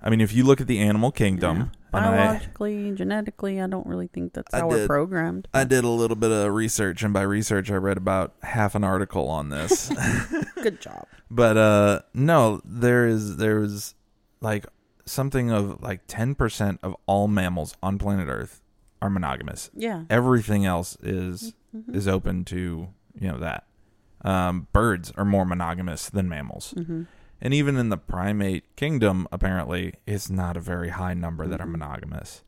I 0.00 0.10
mean, 0.10 0.20
if 0.20 0.32
you 0.34 0.44
look 0.44 0.60
at 0.60 0.66
the 0.66 0.78
animal 0.80 1.10
kingdom, 1.10 1.56
Yeah. 1.56 1.64
and 1.94 2.04
I, 2.06 2.16
Biologically, 2.16 2.92
genetically, 2.92 3.60
I 3.60 3.66
don't 3.66 3.86
really 3.86 4.08
think 4.08 4.34
that's 4.34 4.52
I 4.52 4.58
how 4.60 4.68
we're 4.68 4.86
programmed. 4.86 5.48
I 5.54 5.64
did 5.64 5.82
a 5.84 5.88
little 5.88 6.16
bit 6.16 6.30
of 6.30 6.52
research, 6.52 7.02
and 7.02 7.12
by 7.14 7.22
research, 7.22 7.70
I 7.70 7.76
read 7.76 7.96
about 7.96 8.34
half 8.42 8.74
an 8.74 8.84
article 8.84 9.28
on 9.28 9.48
this. 9.48 9.90
Good 10.62 10.80
job. 10.80 11.06
But 11.30 11.56
uh 11.56 12.00
no, 12.12 12.60
there 12.64 13.06
is 13.06 13.36
there 13.38 13.60
is 13.62 13.94
like 14.42 14.66
something 15.06 15.50
of 15.50 15.82
like 15.82 16.06
10% 16.06 16.78
of 16.82 16.94
all 17.06 17.26
mammals 17.28 17.74
on 17.82 17.98
planet 17.98 18.28
Earth 18.28 18.60
are 19.02 19.10
monogamous. 19.10 19.70
Yeah. 19.74 20.04
Everything 20.10 20.64
else 20.66 20.96
is 21.02 21.54
Mhm. 21.74 21.94
is 21.94 22.06
open 22.08 22.44
to, 22.46 22.88
you 23.18 23.28
know, 23.28 23.38
that. 23.38 23.66
Um 24.22 24.68
birds 24.72 25.10
are 25.16 25.24
more 25.24 25.44
monogamous 25.44 26.08
than 26.08 26.28
mammals. 26.28 26.72
Mhm. 26.76 27.06
And 27.40 27.52
even 27.52 27.76
in 27.76 27.88
the 27.90 27.98
primate 27.98 28.74
kingdom 28.76 29.26
apparently 29.32 29.94
it's 30.06 30.30
not 30.30 30.56
a 30.56 30.60
very 30.60 30.90
high 30.90 31.14
number 31.14 31.46
that 31.46 31.60
are 31.60 31.66
Mhm. 31.66 31.72
monogamous. 31.72 32.42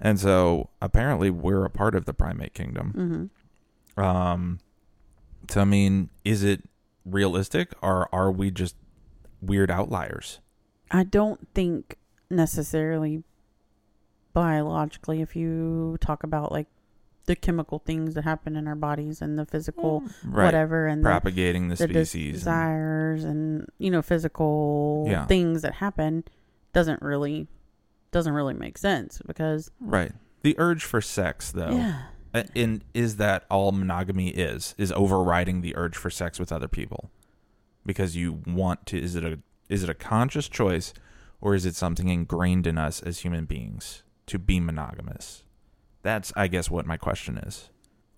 And 0.00 0.18
so 0.18 0.70
apparently 0.80 1.30
we're 1.30 1.64
a 1.64 1.70
part 1.70 1.94
of 1.94 2.06
the 2.06 2.14
primate 2.14 2.54
kingdom. 2.54 2.94
Mm-hmm. 2.96 4.02
Um, 4.02 4.58
so 5.50 5.60
I 5.60 5.64
mean, 5.64 6.08
is 6.24 6.42
it 6.42 6.66
realistic, 7.04 7.74
or 7.82 8.08
are 8.14 8.30
we 8.32 8.50
just 8.50 8.76
weird 9.42 9.70
outliers? 9.70 10.40
I 10.90 11.04
don't 11.04 11.46
think 11.54 11.96
necessarily 12.30 13.24
biologically, 14.32 15.20
if 15.20 15.36
you 15.36 15.96
talk 16.00 16.22
about 16.22 16.50
like 16.52 16.68
the 17.26 17.36
chemical 17.36 17.78
things 17.78 18.14
that 18.14 18.24
happen 18.24 18.56
in 18.56 18.66
our 18.66 18.74
bodies 18.74 19.20
and 19.22 19.38
the 19.38 19.46
physical 19.46 20.00
hmm. 20.00 20.34
Right. 20.34 20.44
whatever 20.46 20.86
and 20.86 21.02
Propagating 21.02 21.68
the, 21.68 21.76
the 21.76 21.88
species. 21.88 22.26
and- 22.26 22.34
desires 22.34 23.24
and 23.24 23.66
you 23.78 23.90
know 23.90 24.02
physical 24.02 25.06
Yeah. 25.08 25.26
things 25.26 25.62
that 25.62 25.74
happen 25.74 26.24
doesn't 26.72 27.02
really 27.02 27.48
doesn't 28.12 28.32
really 28.32 28.54
make 28.54 28.78
sense 28.78 29.20
because 29.26 29.70
right. 29.80 30.12
The 30.42 30.54
urge 30.58 30.84
for 30.84 31.02
sex, 31.02 31.52
though, 31.52 31.72
yeah 31.72 32.02
and 32.32 32.84
is 32.94 33.16
that 33.16 33.44
all 33.50 33.72
monogamy 33.72 34.28
is? 34.28 34.74
Is 34.78 34.92
overriding 34.92 35.60
the 35.60 35.76
urge 35.76 35.96
for 35.96 36.10
sex 36.10 36.38
with 36.38 36.52
other 36.52 36.68
people 36.68 37.10
because 37.84 38.16
you 38.16 38.40
want 38.46 38.86
to? 38.86 39.02
Is 39.02 39.16
it 39.16 39.24
a 39.24 39.38
is 39.68 39.82
it 39.82 39.90
a 39.90 39.94
conscious 39.94 40.48
choice, 40.48 40.92
or 41.40 41.54
is 41.54 41.66
it 41.66 41.74
something 41.74 42.08
ingrained 42.08 42.66
in 42.66 42.78
us 42.78 43.02
as 43.02 43.20
human 43.20 43.44
beings 43.46 44.02
to 44.26 44.38
be 44.38 44.60
monogamous? 44.60 45.44
That's, 46.02 46.32
I 46.36 46.46
guess, 46.48 46.70
what 46.70 46.86
my 46.86 46.96
question 46.96 47.36
is. 47.38 47.68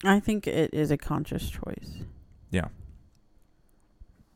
I 0.05 0.21
think 0.21 0.47
it 0.47 0.73
is 0.73 0.91
a 0.91 0.97
conscious 0.97 1.49
choice. 1.51 2.03
Yeah, 2.51 2.69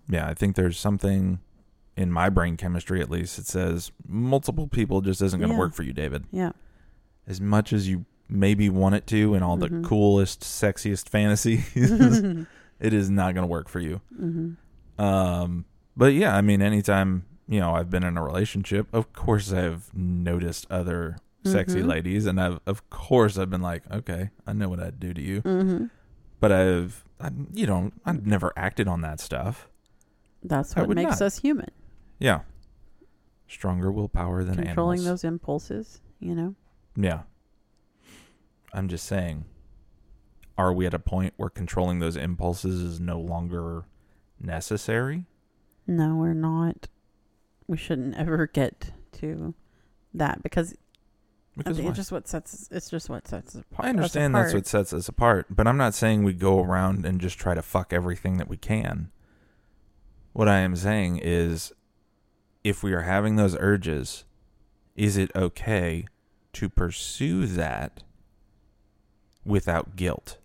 Yeah, 0.08 0.28
I 0.28 0.34
think 0.34 0.54
there's 0.56 0.78
something 0.78 1.40
in 1.96 2.12
my 2.12 2.28
brain 2.28 2.56
chemistry, 2.56 3.00
at 3.00 3.10
least, 3.10 3.36
that 3.36 3.46
says 3.46 3.90
multiple 4.06 4.68
people 4.68 5.00
just 5.00 5.20
isn't 5.20 5.38
going 5.40 5.50
to 5.50 5.54
Yeah. 5.54 5.60
work 5.60 5.74
for 5.74 5.82
you, 5.82 5.92
David. 5.92 6.24
Yeah. 6.30 6.52
As 7.26 7.40
much 7.40 7.72
as 7.72 7.88
you 7.88 8.04
maybe 8.28 8.68
want 8.68 8.94
it 8.94 9.06
to, 9.08 9.34
and 9.34 9.42
all 9.42 9.56
the 9.56 9.68
Mhm. 9.68 9.84
coolest, 9.84 10.40
sexiest 10.42 11.08
fantasies, 11.08 11.64
mm-hmm. 11.74 12.42
it 12.80 12.92
is 12.92 13.10
not 13.10 13.34
going 13.34 13.42
to 13.44 13.50
work 13.50 13.68
for 13.68 13.80
you. 13.80 14.00
Um, 14.98 15.64
but 15.96 16.12
yeah, 16.14 16.36
I 16.36 16.40
mean, 16.40 16.62
anytime 16.62 17.24
you 17.48 17.60
know 17.60 17.74
I've 17.74 17.90
been 17.90 18.02
in 18.04 18.16
a 18.16 18.22
relationship, 18.24 18.86
of 18.92 19.12
course 19.12 19.52
I've 19.52 19.90
noticed 19.94 20.66
other 20.70 21.16
sexy 21.46 21.80
Mhm. 21.82 21.86
ladies, 21.86 22.26
and 22.26 22.40
I've 22.40 22.60
of 22.66 22.88
course 22.90 23.38
I've 23.38 23.50
been 23.50 23.62
like, 23.62 23.82
okay, 23.90 24.30
I 24.46 24.52
know 24.52 24.68
what 24.68 24.80
I'd 24.80 25.00
do 25.00 25.12
to 25.14 25.20
you, 25.22 25.42
Mm-hmm. 25.42 25.86
but 26.40 26.52
I've, 26.52 27.04
I, 27.20 27.30
you 27.52 27.66
know, 27.66 27.92
I've 28.04 28.26
never 28.26 28.52
acted 28.56 28.88
on 28.88 29.00
that 29.02 29.20
stuff. 29.20 29.68
That's 30.42 30.74
what 30.76 30.88
makes 30.90 31.20
not. 31.20 31.22
us 31.22 31.38
human. 31.38 31.70
Yeah, 32.18 32.40
stronger 33.48 33.90
willpower 33.90 34.44
than 34.44 34.56
Controlling 34.56 35.00
animals. 35.00 35.22
those 35.22 35.24
impulses, 35.28 36.00
you 36.20 36.34
know. 36.34 36.54
Yeah, 36.96 37.22
I'm 38.72 38.88
just 38.88 39.06
saying. 39.06 39.44
Are 40.58 40.72
we 40.72 40.86
at 40.86 40.94
a 40.94 40.98
point 40.98 41.34
where 41.36 41.50
controlling 41.50 41.98
those 41.98 42.16
impulses 42.16 42.80
is 42.80 42.98
no 43.00 43.20
longer 43.20 43.84
necessary? 44.40 45.26
No, 45.86 46.16
we're 46.16 46.32
not. 46.32 46.88
We 47.66 47.76
shouldn't 47.76 48.16
ever 48.16 48.46
get 48.46 48.92
to 49.12 49.54
that 50.14 50.42
because 50.42 50.74
Because 51.56 51.78
it's 51.78 51.96
just 51.96 52.12
what 52.12 52.28
sets 52.28 52.68
it's 52.70 52.90
just 52.90 53.08
what 53.08 53.26
sets 53.26 53.56
us 53.56 53.62
apart. 53.70 53.86
I 53.86 53.90
understand 53.90 54.34
that's 54.34 54.52
what 54.52 54.66
sets 54.66 54.92
us 54.92 55.08
apart, 55.08 55.46
but 55.48 55.66
I'm 55.66 55.78
not 55.78 55.94
saying 55.94 56.22
we 56.22 56.34
go 56.34 56.62
around 56.62 57.06
and 57.06 57.18
just 57.18 57.38
try 57.38 57.54
to 57.54 57.62
fuck 57.62 57.92
everything 57.92 58.36
that 58.36 58.48
we 58.48 58.58
can. 58.58 59.10
What 60.34 60.48
I 60.48 60.58
am 60.58 60.76
saying 60.76 61.18
is 61.22 61.72
if 62.62 62.82
we 62.82 62.92
are 62.92 63.02
having 63.02 63.36
those 63.36 63.56
urges, 63.58 64.24
is 64.96 65.16
it 65.16 65.34
okay 65.34 66.06
to 66.52 66.68
pursue 66.68 67.46
that 67.46 68.02
without 69.46 69.96
guilt? 69.96 70.36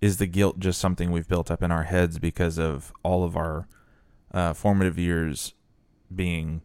Is 0.00 0.16
the 0.16 0.26
guilt 0.26 0.60
just 0.60 0.80
something 0.80 1.10
we've 1.10 1.28
built 1.28 1.50
up 1.50 1.62
in 1.62 1.70
our 1.70 1.82
heads 1.82 2.18
because 2.18 2.58
of 2.58 2.92
all 3.02 3.22
of 3.22 3.36
our 3.36 3.68
uh, 4.32 4.54
formative 4.54 4.98
years 4.98 5.52
being 6.14 6.62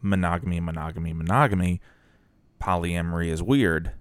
monogamy, 0.00 0.58
monogamy, 0.58 1.12
monogamy? 1.12 1.80
Polyamory 2.62 3.26
is 3.26 3.42
weird. 3.42 3.92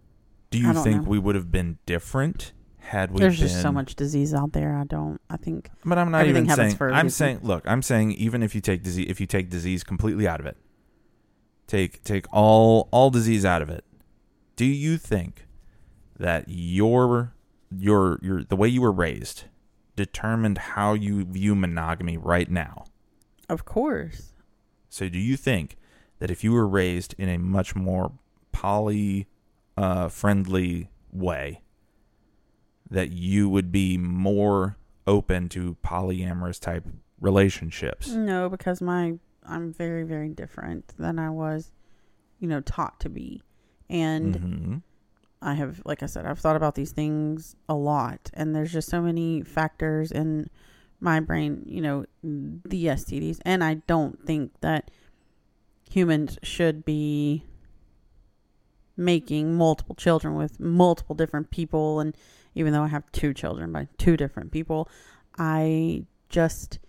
Do 0.51 0.59
you 0.59 0.73
think 0.73 1.03
know. 1.03 1.09
we 1.09 1.17
would 1.17 1.33
have 1.35 1.51
been 1.51 1.79
different 1.85 2.53
had 2.77 3.11
we 3.11 3.19
There's 3.19 3.39
been? 3.39 3.47
just 3.47 3.61
so 3.61 3.71
much 3.71 3.95
disease 3.95 4.33
out 4.33 4.51
there. 4.51 4.75
I 4.77 4.83
don't. 4.83 5.19
I 5.29 5.37
think 5.37 5.71
But 5.83 5.97
I'm 5.97 6.11
not 6.11 6.27
even 6.27 6.47
saying. 6.47 6.77
I'm 6.79 7.09
saying, 7.09 7.39
look, 7.41 7.63
I'm 7.65 7.81
saying 7.81 8.11
even 8.13 8.43
if 8.43 8.53
you 8.53 8.61
take 8.61 8.83
disease, 8.83 9.09
if 9.09 9.19
you 9.19 9.25
take 9.25 9.49
disease 9.49 9.83
completely 9.83 10.27
out 10.27 10.39
of 10.39 10.45
it, 10.45 10.57
take 11.65 12.03
take 12.03 12.25
all 12.31 12.87
all 12.91 13.09
disease 13.09 13.45
out 13.45 13.61
of 13.61 13.69
it. 13.69 13.83
Do 14.55 14.65
you 14.65 14.97
think 14.97 15.47
that 16.19 16.45
your 16.47 17.33
your 17.75 18.19
your 18.21 18.43
the 18.43 18.55
way 18.55 18.67
you 18.67 18.81
were 18.81 18.91
raised 18.91 19.45
determined 19.95 20.57
how 20.57 20.93
you 20.93 21.23
view 21.25 21.55
monogamy 21.55 22.17
right 22.17 22.49
now? 22.51 22.85
Of 23.49 23.65
course. 23.65 24.33
So 24.89 25.09
do 25.09 25.17
you 25.17 25.35
think 25.35 25.77
that 26.19 26.29
if 26.29 26.43
you 26.43 26.51
were 26.51 26.67
raised 26.67 27.15
in 27.17 27.27
a 27.27 27.39
much 27.39 27.75
more 27.75 28.11
poly 28.51 29.27
uh, 29.77 30.07
friendly 30.07 30.89
way, 31.11 31.61
that 32.89 33.11
you 33.11 33.49
would 33.49 33.71
be 33.71 33.97
more 33.97 34.77
open 35.07 35.49
to 35.49 35.77
polyamorous 35.83 36.59
type 36.59 36.85
relationships? 37.19 38.09
No, 38.09 38.49
because 38.49 38.81
my 38.81 39.13
I'm 39.45 39.73
very 39.73 40.03
very 40.03 40.29
different 40.29 40.93
than 40.97 41.17
I 41.19 41.29
was, 41.29 41.71
you 42.39 42.47
know, 42.47 42.61
taught 42.61 42.99
to 43.01 43.09
be, 43.09 43.41
and 43.89 44.35
hmm 44.35 44.77
I 45.43 45.55
have, 45.55 45.81
like 45.85 46.03
I 46.03 46.05
said, 46.05 46.27
I've 46.27 46.37
thought 46.37 46.55
about 46.55 46.75
these 46.75 46.91
things 46.91 47.55
a 47.67 47.73
lot, 47.73 48.29
and 48.35 48.55
there's 48.55 48.71
just 48.71 48.89
so 48.89 49.01
many 49.01 49.41
factors 49.41 50.11
in 50.11 50.51
my 50.99 51.19
brain, 51.19 51.63
you 51.65 51.81
know, 51.81 52.05
the 52.21 52.85
STDs, 52.85 53.39
and 53.43 53.63
I 53.63 53.75
don't 53.87 54.23
think 54.23 54.51
that 54.61 54.91
humans 55.89 56.37
should 56.43 56.85
be 56.85 57.43
making 58.97 59.55
multiple 59.55 59.95
children 59.95 60.35
with 60.35 60.59
multiple 60.59 61.15
different 61.15 61.49
people, 61.51 61.99
and 61.99 62.15
even 62.55 62.73
though 62.73 62.83
I 62.83 62.87
have 62.87 63.11
two 63.11 63.33
children 63.33 63.71
by 63.71 63.87
two 63.97 64.17
different 64.17 64.51
people, 64.51 64.89
I 65.37 66.05
just, 66.29 66.79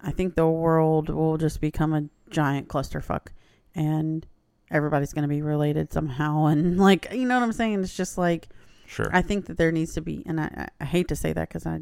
I 0.00 0.10
think 0.10 0.34
the 0.34 0.48
world 0.48 1.08
will 1.08 1.36
just 1.38 1.60
become 1.60 1.92
a 1.94 2.08
giant 2.30 2.68
clusterfuck, 2.68 3.28
and 3.74 4.26
everybody's 4.70 5.12
going 5.12 5.22
to 5.22 5.28
be 5.28 5.42
related 5.42 5.92
somehow 5.92 6.46
and 6.46 6.78
like 6.78 7.08
you 7.12 7.26
know 7.26 7.34
what 7.34 7.42
i'm 7.42 7.52
saying 7.52 7.82
it's 7.82 7.96
just 7.96 8.16
like 8.16 8.48
Sure. 8.86 9.10
i 9.12 9.22
think 9.22 9.46
that 9.46 9.56
there 9.56 9.70
needs 9.72 9.94
to 9.94 10.00
be 10.00 10.22
and 10.26 10.40
i, 10.40 10.44
I 10.44 10.68
I 10.80 10.84
hate 10.84 11.08
to 11.08 11.16
say 11.16 11.32
that 11.32 11.48
because 11.48 11.66
i 11.66 11.80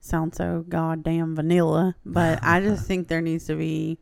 sound 0.00 0.34
so 0.34 0.64
goddamn 0.68 1.34
vanilla 1.34 1.96
but 2.04 2.38
i 2.42 2.60
just 2.60 2.86
think 2.86 3.08
there 3.08 3.20
needs 3.20 3.46
to 3.46 3.56
be 3.56 3.98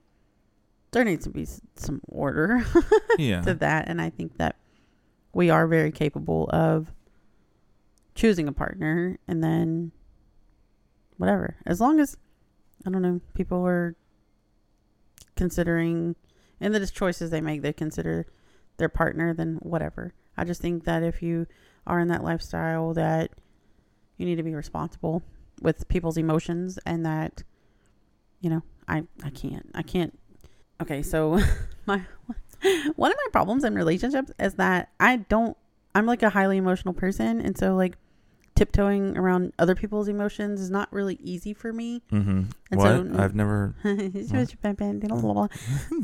there 0.92 1.04
needs 1.04 1.24
to 1.24 1.30
be 1.30 1.46
some 1.74 2.00
order 2.08 2.64
yeah. 3.18 3.40
to 3.40 3.54
that 3.54 3.88
and 3.88 4.00
i 4.00 4.10
think 4.10 4.36
that 4.38 4.56
we 5.32 5.50
are 5.50 5.66
very 5.66 5.92
capable 5.92 6.48
of 6.50 6.92
choosing 8.14 8.48
a 8.48 8.52
partner 8.52 9.18
and 9.28 9.42
then 9.44 9.92
whatever 11.18 11.56
as 11.66 11.80
long 11.80 12.00
as 12.00 12.16
i 12.86 12.90
don't 12.90 13.02
know 13.02 13.20
people 13.34 13.66
are 13.66 13.94
considering 15.34 16.16
and 16.60 16.74
the 16.74 16.86
choices 16.86 17.30
they 17.30 17.40
make 17.40 17.62
they 17.62 17.72
consider 17.72 18.26
their 18.78 18.88
partner 18.88 19.34
then 19.34 19.58
whatever 19.60 20.14
i 20.36 20.44
just 20.44 20.60
think 20.60 20.84
that 20.84 21.02
if 21.02 21.22
you 21.22 21.46
are 21.86 22.00
in 22.00 22.08
that 22.08 22.24
lifestyle 22.24 22.94
that 22.94 23.30
you 24.16 24.24
need 24.24 24.36
to 24.36 24.42
be 24.42 24.54
responsible 24.54 25.22
with 25.60 25.88
people's 25.88 26.16
emotions 26.16 26.78
and 26.86 27.04
that 27.04 27.42
you 28.40 28.50
know 28.50 28.62
i 28.88 29.02
i 29.22 29.30
can't 29.30 29.70
i 29.74 29.82
can't 29.82 30.18
okay 30.80 31.02
so 31.02 31.38
my 31.86 32.02
one 32.96 33.10
of 33.12 33.16
my 33.24 33.28
problems 33.32 33.64
in 33.64 33.74
relationships 33.74 34.30
is 34.38 34.54
that 34.54 34.88
i 35.00 35.16
don't 35.16 35.56
i'm 35.94 36.06
like 36.06 36.22
a 36.22 36.30
highly 36.30 36.56
emotional 36.56 36.94
person 36.94 37.40
and 37.40 37.56
so 37.56 37.74
like 37.74 37.96
tiptoeing 38.54 39.16
around 39.18 39.52
other 39.58 39.74
people's 39.74 40.08
emotions 40.08 40.60
is 40.62 40.70
not 40.70 40.90
really 40.90 41.18
easy 41.22 41.52
for 41.52 41.72
me 41.72 42.00
mm-hmm. 42.10 42.44
And 42.70 42.80
What? 42.80 42.84
so- 43.16 43.22
I've 43.22 43.34
never. 43.34 43.74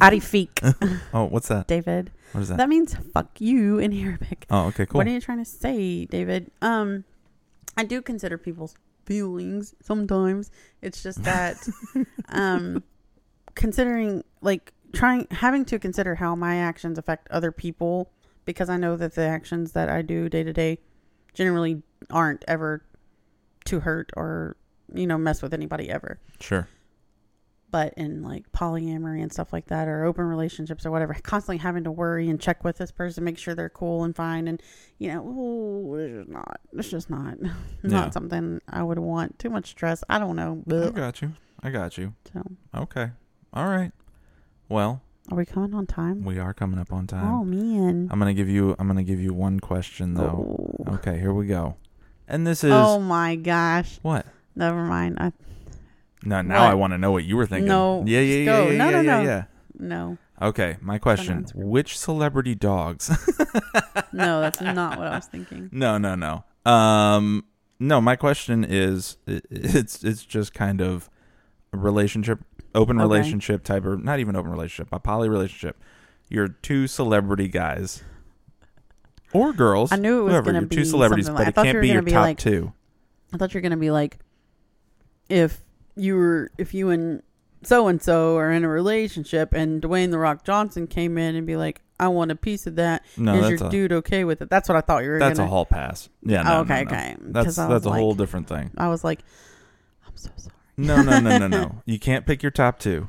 Arifik, 0.00 1.00
Oh, 1.14 1.24
what's 1.24 1.48
that? 1.48 1.66
David. 1.66 2.11
What 2.32 2.42
is 2.42 2.48
that? 2.48 2.58
That 2.58 2.68
means 2.68 2.94
fuck 3.12 3.40
you 3.40 3.78
in 3.78 3.92
Arabic. 3.92 4.46
oh, 4.50 4.66
okay, 4.66 4.87
cool. 4.87 4.98
What 4.98 5.06
are 5.06 5.11
you 5.11 5.20
trying 5.20 5.38
to 5.38 5.44
say, 5.50 6.04
David? 6.04 6.50
Um, 6.61 7.04
I 7.76 7.85
do 7.85 8.02
consider 8.02 8.38
people's 8.38 8.74
feelings 9.06 9.74
sometimes. 9.82 10.50
It's 10.82 11.02
just 11.02 11.22
that, 11.24 11.56
um, 12.28 12.82
considering 13.55 14.23
like 14.41 14.73
trying 14.93 15.27
having 15.31 15.65
to 15.67 15.79
consider 15.79 16.15
how 16.17 16.35
my 16.35 16.57
actions 16.57 16.99
affect 16.99 17.29
other 17.31 17.53
people 17.53 18.11
because 18.45 18.69
I 18.69 18.77
know 18.77 18.97
that 18.97 19.15
the 19.15 19.23
actions 19.27 19.73
that 19.73 19.88
I 19.88 20.03
do 20.03 20.29
day 20.29 20.43
to 20.43 20.53
day 20.53 20.79
generally 21.35 21.83
aren't 22.11 22.45
ever 22.49 22.85
to 23.67 23.81
hurt 23.81 24.11
or 24.17 24.57
you 24.93 25.07
know 25.07 25.17
mess 25.19 25.41
with 25.43 25.55
anybody 25.55 25.88
ever. 25.91 26.21
sure. 26.41 26.69
but 27.71 27.95
in 27.97 28.23
like 28.23 28.51
polyamory 28.53 29.23
and 29.23 29.33
stuff 29.33 29.51
like 29.53 29.67
that, 29.69 29.88
or 29.88 30.05
open 30.05 30.25
relationships 30.27 30.85
or 30.85 30.91
whatever, 30.91 31.15
constantly 31.23 31.57
having 31.59 31.85
to 31.85 31.91
worry 31.91 32.29
and 32.29 32.38
check 32.41 32.62
with 32.65 32.77
this 32.77 32.91
person, 32.91 33.25
make 33.25 33.38
sure 33.38 33.55
they're 33.55 33.71
cool 33.71 34.05
and 34.05 34.15
fine, 34.15 34.47
and 34.49 34.61
you 34.99 35.09
know, 35.11 35.23
ooh, 35.27 35.95
it's 35.97 36.11
just 36.19 36.29
not, 36.29 36.61
it's 36.75 36.91
just 36.97 37.09
not, 37.11 37.38
Yeah. 37.41 37.49
not 37.83 38.12
something 38.12 38.61
I 38.69 38.83
would 38.83 38.99
want. 38.99 39.38
Too 39.38 39.49
much 39.49 39.71
stress. 39.71 40.05
I 40.11 40.19
don't 40.19 40.37
know. 40.37 40.62
I 40.71 40.91
got 40.91 41.23
you. 41.23 41.33
I 41.62 41.71
got 41.71 41.97
you. 41.97 42.12
So, 42.33 42.43
Okay. 42.75 43.11
All 43.53 43.67
right. 43.67 43.93
Well, 44.69 45.03
are 45.31 45.37
we 45.37 45.45
coming 45.45 45.75
on 45.75 45.87
time? 45.87 46.25
we 46.25 46.38
are 46.38 46.55
coming 46.55 46.79
up 46.79 46.93
on 46.93 47.07
time. 47.07 47.27
Oh 47.27 47.45
man. 47.45 48.09
I'm 48.11 48.19
gonna 48.19 48.35
give 48.35 48.49
you. 48.49 48.75
I'm 48.79 48.87
gonna 48.87 49.03
give 49.03 49.21
you 49.21 49.33
one 49.35 49.61
question 49.61 50.15
though. 50.15 50.77
Oh. 50.88 50.95
Okay, 50.95 51.19
here 51.19 51.33
we 51.33 51.47
go. 51.47 51.77
And 52.27 52.47
this 52.47 52.65
is 52.65 52.73
Oh 52.73 52.99
my 52.99 53.37
gosh. 53.37 53.99
what? 54.03 54.25
Never 54.57 54.85
mind. 54.85 55.19
I 55.21 55.33
No, 56.25 56.41
now 56.43 56.62
What? 56.62 56.71
I 56.71 56.75
want 56.75 56.93
to 56.93 56.99
know 56.99 57.12
what 57.12 57.25
you 57.25 57.37
were 57.37 57.47
thinking. 57.47 57.69
No, 57.69 58.05
Yeah, 58.07 58.21
yeah, 58.21 58.27
just 58.27 58.38
yeah, 58.38 58.45
go. 58.45 58.71
yeah, 58.71 58.79
No, 58.79 58.85
yeah, 58.85 58.91
no, 58.91 59.01
yeah, 59.03 59.17
no. 59.19 59.23
yeah. 59.23 59.45
no. 59.79 60.19
Okay, 60.41 60.77
my 60.81 60.99
question: 60.99 61.37
answer. 61.38 61.55
Which 61.59 61.99
celebrity 61.99 62.55
dogs? 62.55 63.11
No, 64.15 64.41
that's 64.43 64.61
not 64.61 64.99
what 64.99 65.07
I 65.07 65.17
was 65.17 65.27
thinking. 65.27 65.71
no, 65.73 65.97
no, 65.97 66.15
no. 66.15 66.45
Um, 66.71 67.45
no. 67.81 67.99
My 68.01 68.15
question 68.17 68.62
is, 68.65 69.17
i- 69.27 69.41
it's 69.51 70.05
it's 70.05 70.23
just 70.25 70.53
kind 70.53 70.83
of 70.83 71.09
relationship, 71.73 72.41
open 72.74 72.96
Okay. 72.98 73.02
relationship 73.02 73.64
type, 73.64 73.85
or 73.85 73.96
not 73.96 74.18
even 74.20 74.37
open 74.37 74.50
relationship, 74.50 74.88
a 74.92 74.98
poly 74.98 75.28
relationship. 75.28 75.76
You're 76.28 76.48
two 76.48 76.87
celebrity 76.87 77.48
guys 77.48 78.02
or 79.32 79.52
girls. 79.52 79.92
I 79.92 79.96
knew 79.96 80.20
it 80.20 80.22
was 80.24 80.32
whoever. 80.32 80.52
You're 80.52 80.62
be 80.62 80.76
two 80.76 80.85
celebrities, 80.85 81.26
something 81.26 81.40
but 81.40 81.46
I 81.46 81.50
it 81.50 81.54
thought 81.54 81.64
can't 81.64 81.74
you 81.74 81.78
were 81.78 81.82
be 81.82 81.88
your 81.88 82.02
be 82.02 82.11
top 82.12 82.22
like- 82.22 82.38
two. 82.38 82.72
I 83.32 83.37
thought 83.38 83.52
you 83.54 83.58
were 83.58 83.62
gonna 83.62 83.76
be 83.76 83.90
like, 83.90 84.18
if 85.28 85.62
you 85.96 86.16
were, 86.16 86.50
if 86.58 86.74
you 86.74 86.90
and 86.90 87.22
so 87.62 87.88
and 87.88 88.02
so 88.02 88.37
are 88.37 88.50
in 88.50 88.64
a 88.64 88.68
relationship, 88.68 89.52
and 89.52 89.80
Dwayne 89.80 90.11
the 90.11 90.18
Rock 90.18 90.44
Johnson 90.44 90.87
came 90.87 91.16
in 91.16 91.35
and 91.37 91.46
be 91.46 91.56
like, 91.56 91.80
"I 92.00 92.08
want 92.08 92.30
a 92.30 92.35
piece 92.37 92.66
of 92.66 92.74
that." 92.76 93.02
No, 93.16 93.35
Is 93.37 93.58
your 93.61 93.68
a 93.68 93.70
dude 93.70 93.92
okay 93.92 94.24
with 94.24 94.42
it? 94.42 94.50
That's 94.50 94.68
what 94.68 94.76
I 94.76 94.80
thought 94.82 95.04
you 95.04 95.11
were. 95.11 95.18
that's 95.18 95.38
gonna, 95.38 95.46
a 95.48 95.50
hall 95.50 95.64
pass. 95.64 96.08
Yeah, 96.22 96.42
no, 96.42 96.52
Oh, 96.56 96.61
okay, 96.61 96.85
no, 96.85 96.90
no. 96.90 96.96
okay. 96.96 97.16
That's 97.20 97.56
that's 97.56 97.87
a 97.87 97.88
like- 97.88 98.00
whole 98.00 98.14
different 98.14 98.48
thing. 98.48 98.70
I 98.76 98.88
was 98.88 99.02
like, 99.04 99.20
I'm 100.06 100.16
so 100.16 100.30
sorry. 100.37 100.54
No, 100.76 101.02
no, 101.02 101.20
no, 101.20 101.38
no, 101.38 101.48
no. 101.48 101.82
You 101.87 101.98
can't 101.98 102.26
pick 102.26 102.42
your 102.42 102.50
top 102.52 102.78
two. 102.78 103.08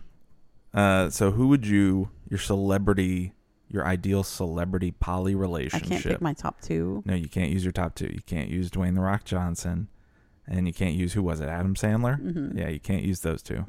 Uh, 0.74 1.10
so 1.10 1.32
who 1.32 1.48
would 1.50 1.66
you 1.68 2.10
your 2.30 2.40
celebrity, 2.40 3.34
your 3.70 3.86
ideal 3.86 4.24
celebrity 4.24 4.92
poly 4.92 5.36
relationship? 5.36 5.88
I 5.88 5.90
can't 5.90 6.04
pick 6.04 6.22
my 6.22 6.34
top 6.34 6.62
two. 6.62 7.04
no, 7.06 7.14
you 7.14 7.30
can't 7.30 7.52
use 7.52 7.64
your 7.64 7.72
top 7.72 7.96
two. 7.96 8.10
You 8.14 8.22
can't 8.26 8.50
use 8.50 8.70
Dwayne 8.70 8.96
the 8.96 9.02
Rock 9.02 9.24
Johnson, 9.24 9.88
and 10.48 10.68
you 10.68 10.74
can't 10.74 10.96
use 10.96 11.14
who 11.14 11.24
was 11.24 11.40
it? 11.42 11.48
Adam 11.48 11.76
Sandler. 11.76 12.20
Mm-hmm. 12.20 12.58
Yeah, 12.58 12.70
you 12.70 12.80
can't 12.80 13.04
use 13.04 13.20
those 13.22 13.42
two. 13.44 13.66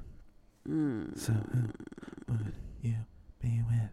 Mm. 0.69 1.17
So 1.19 1.33
who 1.33 1.69
would 2.29 2.55
you 2.83 2.95
be 3.41 3.63
with? 3.69 3.91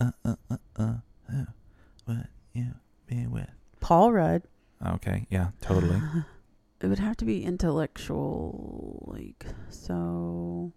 Uh, 0.00 0.10
uh, 0.24 0.34
uh, 0.50 0.56
uh. 0.78 0.94
Who 1.30 1.44
would 2.08 2.28
you 2.54 2.66
be 3.06 3.26
with? 3.26 3.50
Paul 3.80 4.12
Rudd. 4.12 4.42
Okay, 4.84 5.26
yeah, 5.30 5.48
totally. 5.60 6.00
It 6.86 6.88
would 6.88 7.00
have 7.00 7.16
to 7.16 7.24
be 7.24 7.42
intellectual, 7.44 9.02
like 9.12 9.44
so. 9.70 10.72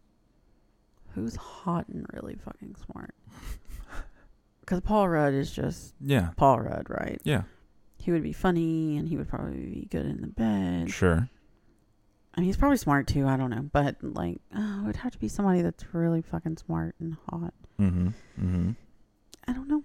Who's 1.13 1.35
hot 1.35 1.87
and 1.87 2.03
really 2.11 2.35
fucking 2.43 2.75
smart? 2.91 3.13
Because 4.61 4.81
Paul 4.81 5.07
Rudd 5.09 5.33
is 5.35 5.51
just 5.51 5.93
Yeah, 6.01 6.29
Paul 6.35 6.61
Rudd, 6.61 6.87
right? 6.89 7.19
yeah, 7.23 7.43
He 7.99 8.11
would 8.11 8.21
be 8.23 8.33
funny 8.33 8.97
and 8.97 9.07
he 9.07 9.17
would 9.17 9.27
probably 9.27 9.57
be 9.65 9.87
good 9.91 10.05
in 10.07 10.21
the 10.21 10.27
bed. 10.27 10.89
sure. 10.91 11.27
I 12.35 12.39
mean, 12.39 12.45
he's 12.47 12.57
probably 12.57 12.77
smart 12.77 13.05
too. 13.07 13.27
I 13.27 13.35
don't 13.37 13.49
know, 13.51 13.67
but 13.71 13.97
like, 14.01 14.41
oh, 14.55 14.79
it 14.83 14.85
would 14.87 14.95
have 14.97 15.11
to 15.13 15.17
be 15.19 15.27
somebody 15.27 15.61
that's 15.63 15.85
really 15.93 16.21
fucking 16.23 16.57
smart 16.57 16.95
and 16.99 17.17
hot. 17.29 17.53
Mm-hmm. 17.79 18.07
Mm-hmm. 18.39 18.71
I 19.47 19.53
don't 19.53 19.67
know. 19.67 19.83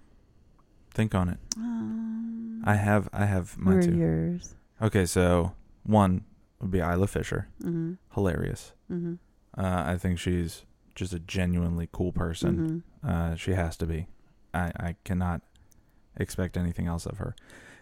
Think 0.91 1.13
on 1.15 1.29
it. 1.29 1.37
Um, 1.57 2.61
I 2.65 2.75
have 2.75 3.09
I 3.13 3.25
have 3.25 3.57
my 3.59 3.79
two. 3.81 3.95
yours? 3.95 4.55
Okay, 4.81 5.05
so 5.07 5.53
one 5.85 6.23
would 6.59 6.71
be 6.71 6.79
Isla 6.79 7.07
Fisher. 7.07 7.47
Mm-hmm. 7.61 7.93
Hilarious. 8.13 8.73
Mm-hmm. 8.91 9.13
Uh, 9.57 9.83
I 9.85 9.97
think 9.97 10.19
she's 10.19 10.63
just 10.95 11.13
a 11.13 11.19
genuinely 11.19 11.87
cool 11.91 12.11
person. 12.11 12.83
Mm-hmm. 13.03 13.09
Uh, 13.09 13.35
she 13.35 13.51
has 13.51 13.77
to 13.77 13.85
be. 13.85 14.07
I, 14.53 14.71
I 14.77 14.95
cannot 15.03 15.41
expect 16.17 16.57
anything 16.57 16.87
else 16.87 17.05
of 17.05 17.17
her. 17.17 17.35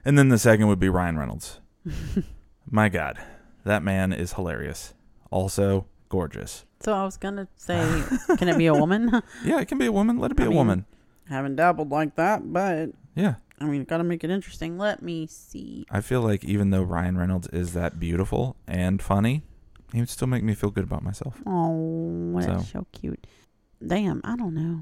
And 0.06 0.18
then 0.18 0.30
the 0.30 0.38
second 0.40 0.68
would 0.68 0.80
be 0.80 0.90
Ryan 0.90 1.18
Reynolds. 1.18 1.60
My 2.70 2.90
God, 2.90 3.20
that 3.66 3.84
man 3.84 4.12
is 4.14 4.34
hilarious. 4.34 4.94
Also 5.32 5.86
gorgeous. 6.10 6.66
so 6.80 6.94
I 6.94 7.04
was 7.04 7.18
gonna 7.18 7.48
say, 7.56 8.04
can 8.38 8.48
it 8.50 8.58
be 8.58 8.68
a 8.68 8.74
woman? 8.74 9.22
Yeah, 9.44 9.60
it 9.60 9.68
can 9.68 9.78
be 9.78 9.86
a 9.88 9.92
woman. 9.92 10.18
Let 10.20 10.32
it 10.32 10.38
be 10.38 10.44
I 10.44 10.48
a 10.48 10.50
mean- 10.50 10.58
woman. 10.58 10.86
Haven't 11.30 11.56
dabbled 11.56 11.90
like 11.90 12.16
that, 12.18 12.52
but 12.52 12.90
Yeah. 13.16 13.36
I 13.64 13.68
mean, 13.68 13.84
gotta 13.86 14.04
make 14.04 14.24
it 14.24 14.30
interesting. 14.30 14.78
Let 14.78 15.02
me 15.02 15.26
see. 15.28 15.86
I 15.90 16.02
feel 16.02 16.22
like 16.22 16.44
even 16.44 16.70
though 16.72 16.84
Ryan 16.84 17.18
Reynolds 17.18 17.48
is 17.48 17.74
that 17.74 18.00
beautiful 18.00 18.56
and 18.68 19.02
funny, 19.02 19.44
he 19.94 20.00
would 20.00 20.10
still 20.10 20.28
make 20.28 20.44
me 20.44 20.54
feel 20.54 20.70
good 20.70 20.84
about 20.84 21.04
myself. 21.04 21.42
Oh, 21.46 22.34
that's 22.36 22.70
So. 22.72 22.80
so, 22.80 22.88
cute. 22.92 23.26
Damn, 23.86 24.22
I 24.24 24.36
don't 24.36 24.54
know. 24.54 24.82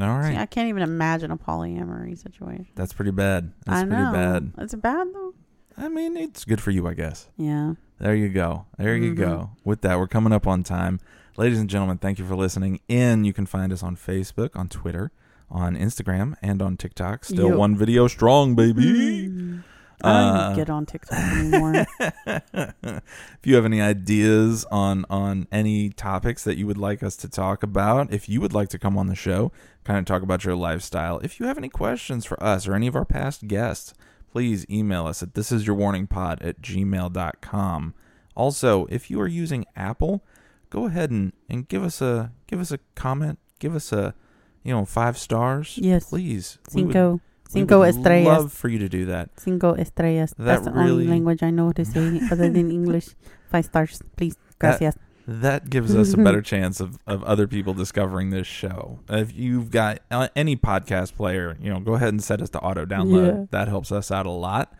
All 0.00 0.18
right. 0.18 0.32
See, 0.32 0.38
I 0.38 0.46
can't 0.46 0.68
even 0.68 0.82
imagine 0.82 1.30
a 1.30 1.36
polyamory 1.36 2.16
situation. 2.16 2.68
That's 2.74 2.92
pretty 2.94 3.10
bad. 3.10 3.52
That's 3.66 3.80
I 3.82 3.84
know. 3.84 3.96
pretty 3.96 4.12
bad. 4.12 4.52
Is 4.64 4.72
it 4.74 4.80
bad 4.82 5.08
though? 5.12 5.34
I 5.76 5.88
mean, 5.88 6.16
it's 6.16 6.44
good 6.44 6.60
for 6.60 6.70
you, 6.70 6.86
I 6.86 6.94
guess. 6.94 7.28
Yeah. 7.36 7.74
There 7.98 8.14
you 8.14 8.28
go. 8.30 8.66
There 8.78 8.96
you 8.96 9.12
Mhm. 9.12 9.16
go. 9.18 9.50
With 9.64 9.82
that, 9.82 9.98
we're 9.98 10.08
coming 10.08 10.32
up 10.32 10.46
on 10.46 10.62
time. 10.62 10.98
Ladies 11.36 11.58
and 11.60 11.68
gentlemen, 11.70 11.98
thank 11.98 12.18
you 12.18 12.24
for 12.26 12.34
listening 12.36 12.80
in. 12.88 13.24
You 13.24 13.32
can 13.32 13.46
find 13.46 13.72
us 13.72 13.82
on 13.82 13.96
Facebook, 13.96 14.50
on 14.56 14.68
Twitter, 14.68 15.12
on 15.52 15.76
Instagram, 15.76 16.34
and 16.42 16.60
on 16.62 16.76
TikTok. 16.76 17.24
Still 17.24 17.56
one 17.56 17.76
video 17.76 18.08
strong, 18.08 18.54
baby. 18.56 19.28
Mm. 19.28 19.62
I 20.04 20.12
don't 20.12 20.34
Uh, 20.34 20.44
even 20.46 20.56
get 20.56 20.70
on 20.70 20.86
TikTok 20.86 21.18
anymore. 21.18 21.86
if 22.26 23.40
you 23.44 23.54
have 23.54 23.64
any 23.64 23.80
ideas 23.80 24.64
on 24.72 25.04
on 25.08 25.46
any 25.52 25.90
topics 25.90 26.42
that 26.42 26.56
you 26.56 26.66
would 26.66 26.78
like 26.78 27.02
us 27.04 27.16
to 27.18 27.28
talk 27.28 27.62
about, 27.62 28.12
if 28.12 28.28
you 28.28 28.40
would 28.40 28.52
like 28.52 28.68
to 28.70 28.78
come 28.80 28.98
on 28.98 29.06
the 29.06 29.14
show, 29.14 29.52
kind 29.84 29.98
of 30.00 30.04
talk 30.04 30.22
about 30.22 30.44
your 30.44 30.56
lifestyle, 30.56 31.18
if 31.20 31.38
you 31.38 31.46
have 31.46 31.58
any 31.58 31.68
questions 31.68 32.24
for 32.24 32.42
us 32.42 32.66
or 32.66 32.74
any 32.74 32.88
of 32.88 32.96
our 32.96 33.04
past 33.04 33.46
guests, 33.46 33.94
please 34.30 34.66
email 34.68 35.06
us 35.06 35.22
at 35.22 35.34
thisisyourwarningpod 35.34 36.44
at 36.44 36.60
gmail.com. 36.60 37.94
Also, 38.34 38.86
if 38.86 39.10
you 39.10 39.20
are 39.20 39.28
using 39.28 39.66
Apple, 39.76 40.24
go 40.70 40.86
ahead 40.86 41.10
and, 41.10 41.32
and 41.48 41.68
give 41.68 41.82
us 41.84 42.00
a 42.00 42.32
give 42.48 42.58
us 42.60 42.72
a 42.72 42.78
comment, 42.96 43.38
give 43.60 43.76
us 43.76 43.92
a 43.92 44.14
you 44.62 44.72
know 44.74 44.84
five 44.84 45.18
stars, 45.18 45.78
yes. 45.80 46.08
please. 46.10 46.58
Cinco. 46.68 47.20
we 47.54 47.60
Cinco 47.60 47.80
would 47.80 47.90
estrellas. 47.90 48.26
Love 48.26 48.52
for 48.52 48.68
you 48.68 48.78
to 48.78 48.88
do 48.88 49.04
that. 49.06 49.28
Cinco 49.38 49.74
estrellas. 49.74 50.34
That 50.38 50.44
That's 50.44 50.64
the 50.64 50.72
really- 50.72 50.90
only 50.90 51.06
language 51.08 51.42
I 51.42 51.50
know 51.50 51.72
to 51.72 51.84
say 51.84 52.20
other 52.30 52.48
than 52.50 52.70
English. 52.70 53.08
Five 53.50 53.66
stars, 53.66 54.00
please. 54.16 54.36
Gracias. 54.58 54.96
that 55.26 55.68
gives 55.68 55.94
us 55.94 56.14
a 56.14 56.16
better 56.16 56.40
chance 56.52 56.80
of, 56.80 56.98
of 57.06 57.22
other 57.24 57.46
people 57.46 57.74
discovering 57.74 58.30
this 58.30 58.46
show. 58.46 59.00
If 59.08 59.34
you've 59.34 59.70
got 59.70 60.00
uh, 60.10 60.28
any 60.36 60.56
podcast 60.56 61.14
player, 61.16 61.56
you 61.60 61.68
know, 61.68 61.80
go 61.80 61.94
ahead 61.94 62.08
and 62.10 62.22
set 62.22 62.40
us 62.40 62.48
to 62.50 62.60
auto 62.60 62.86
download. 62.86 63.26
Yeah. 63.26 63.44
That 63.50 63.68
helps 63.68 63.90
us 63.92 64.10
out 64.10 64.24
a 64.26 64.30
lot. 64.30 64.72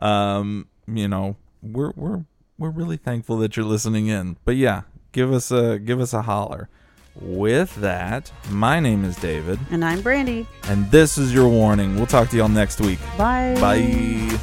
Um, 0.00 0.66
you 0.86 1.08
know, 1.08 1.36
we're 1.62 1.92
we're 1.96 2.24
we're 2.58 2.70
really 2.70 2.96
thankful 2.96 3.38
that 3.38 3.56
you're 3.56 3.64
listening 3.66 4.08
in. 4.08 4.36
But 4.44 4.56
yeah, 4.56 4.82
give 5.12 5.32
us 5.32 5.50
a 5.50 5.78
give 5.78 6.00
us 6.00 6.12
a 6.12 6.22
holler. 6.22 6.68
With 7.16 7.74
that, 7.76 8.30
my 8.50 8.78
name 8.80 9.04
is 9.04 9.16
David, 9.16 9.58
and 9.70 9.84
I'm 9.84 10.00
Brandy. 10.00 10.46
and 10.68 10.90
this 10.90 11.18
is 11.18 11.34
your 11.34 11.48
warning. 11.48 11.96
We'll 11.96 12.06
talk 12.06 12.28
to 12.30 12.36
y'all 12.36 12.48
next 12.48 12.80
week. 12.80 12.98
Bye. 13.18 13.56
Bye. 13.60 14.38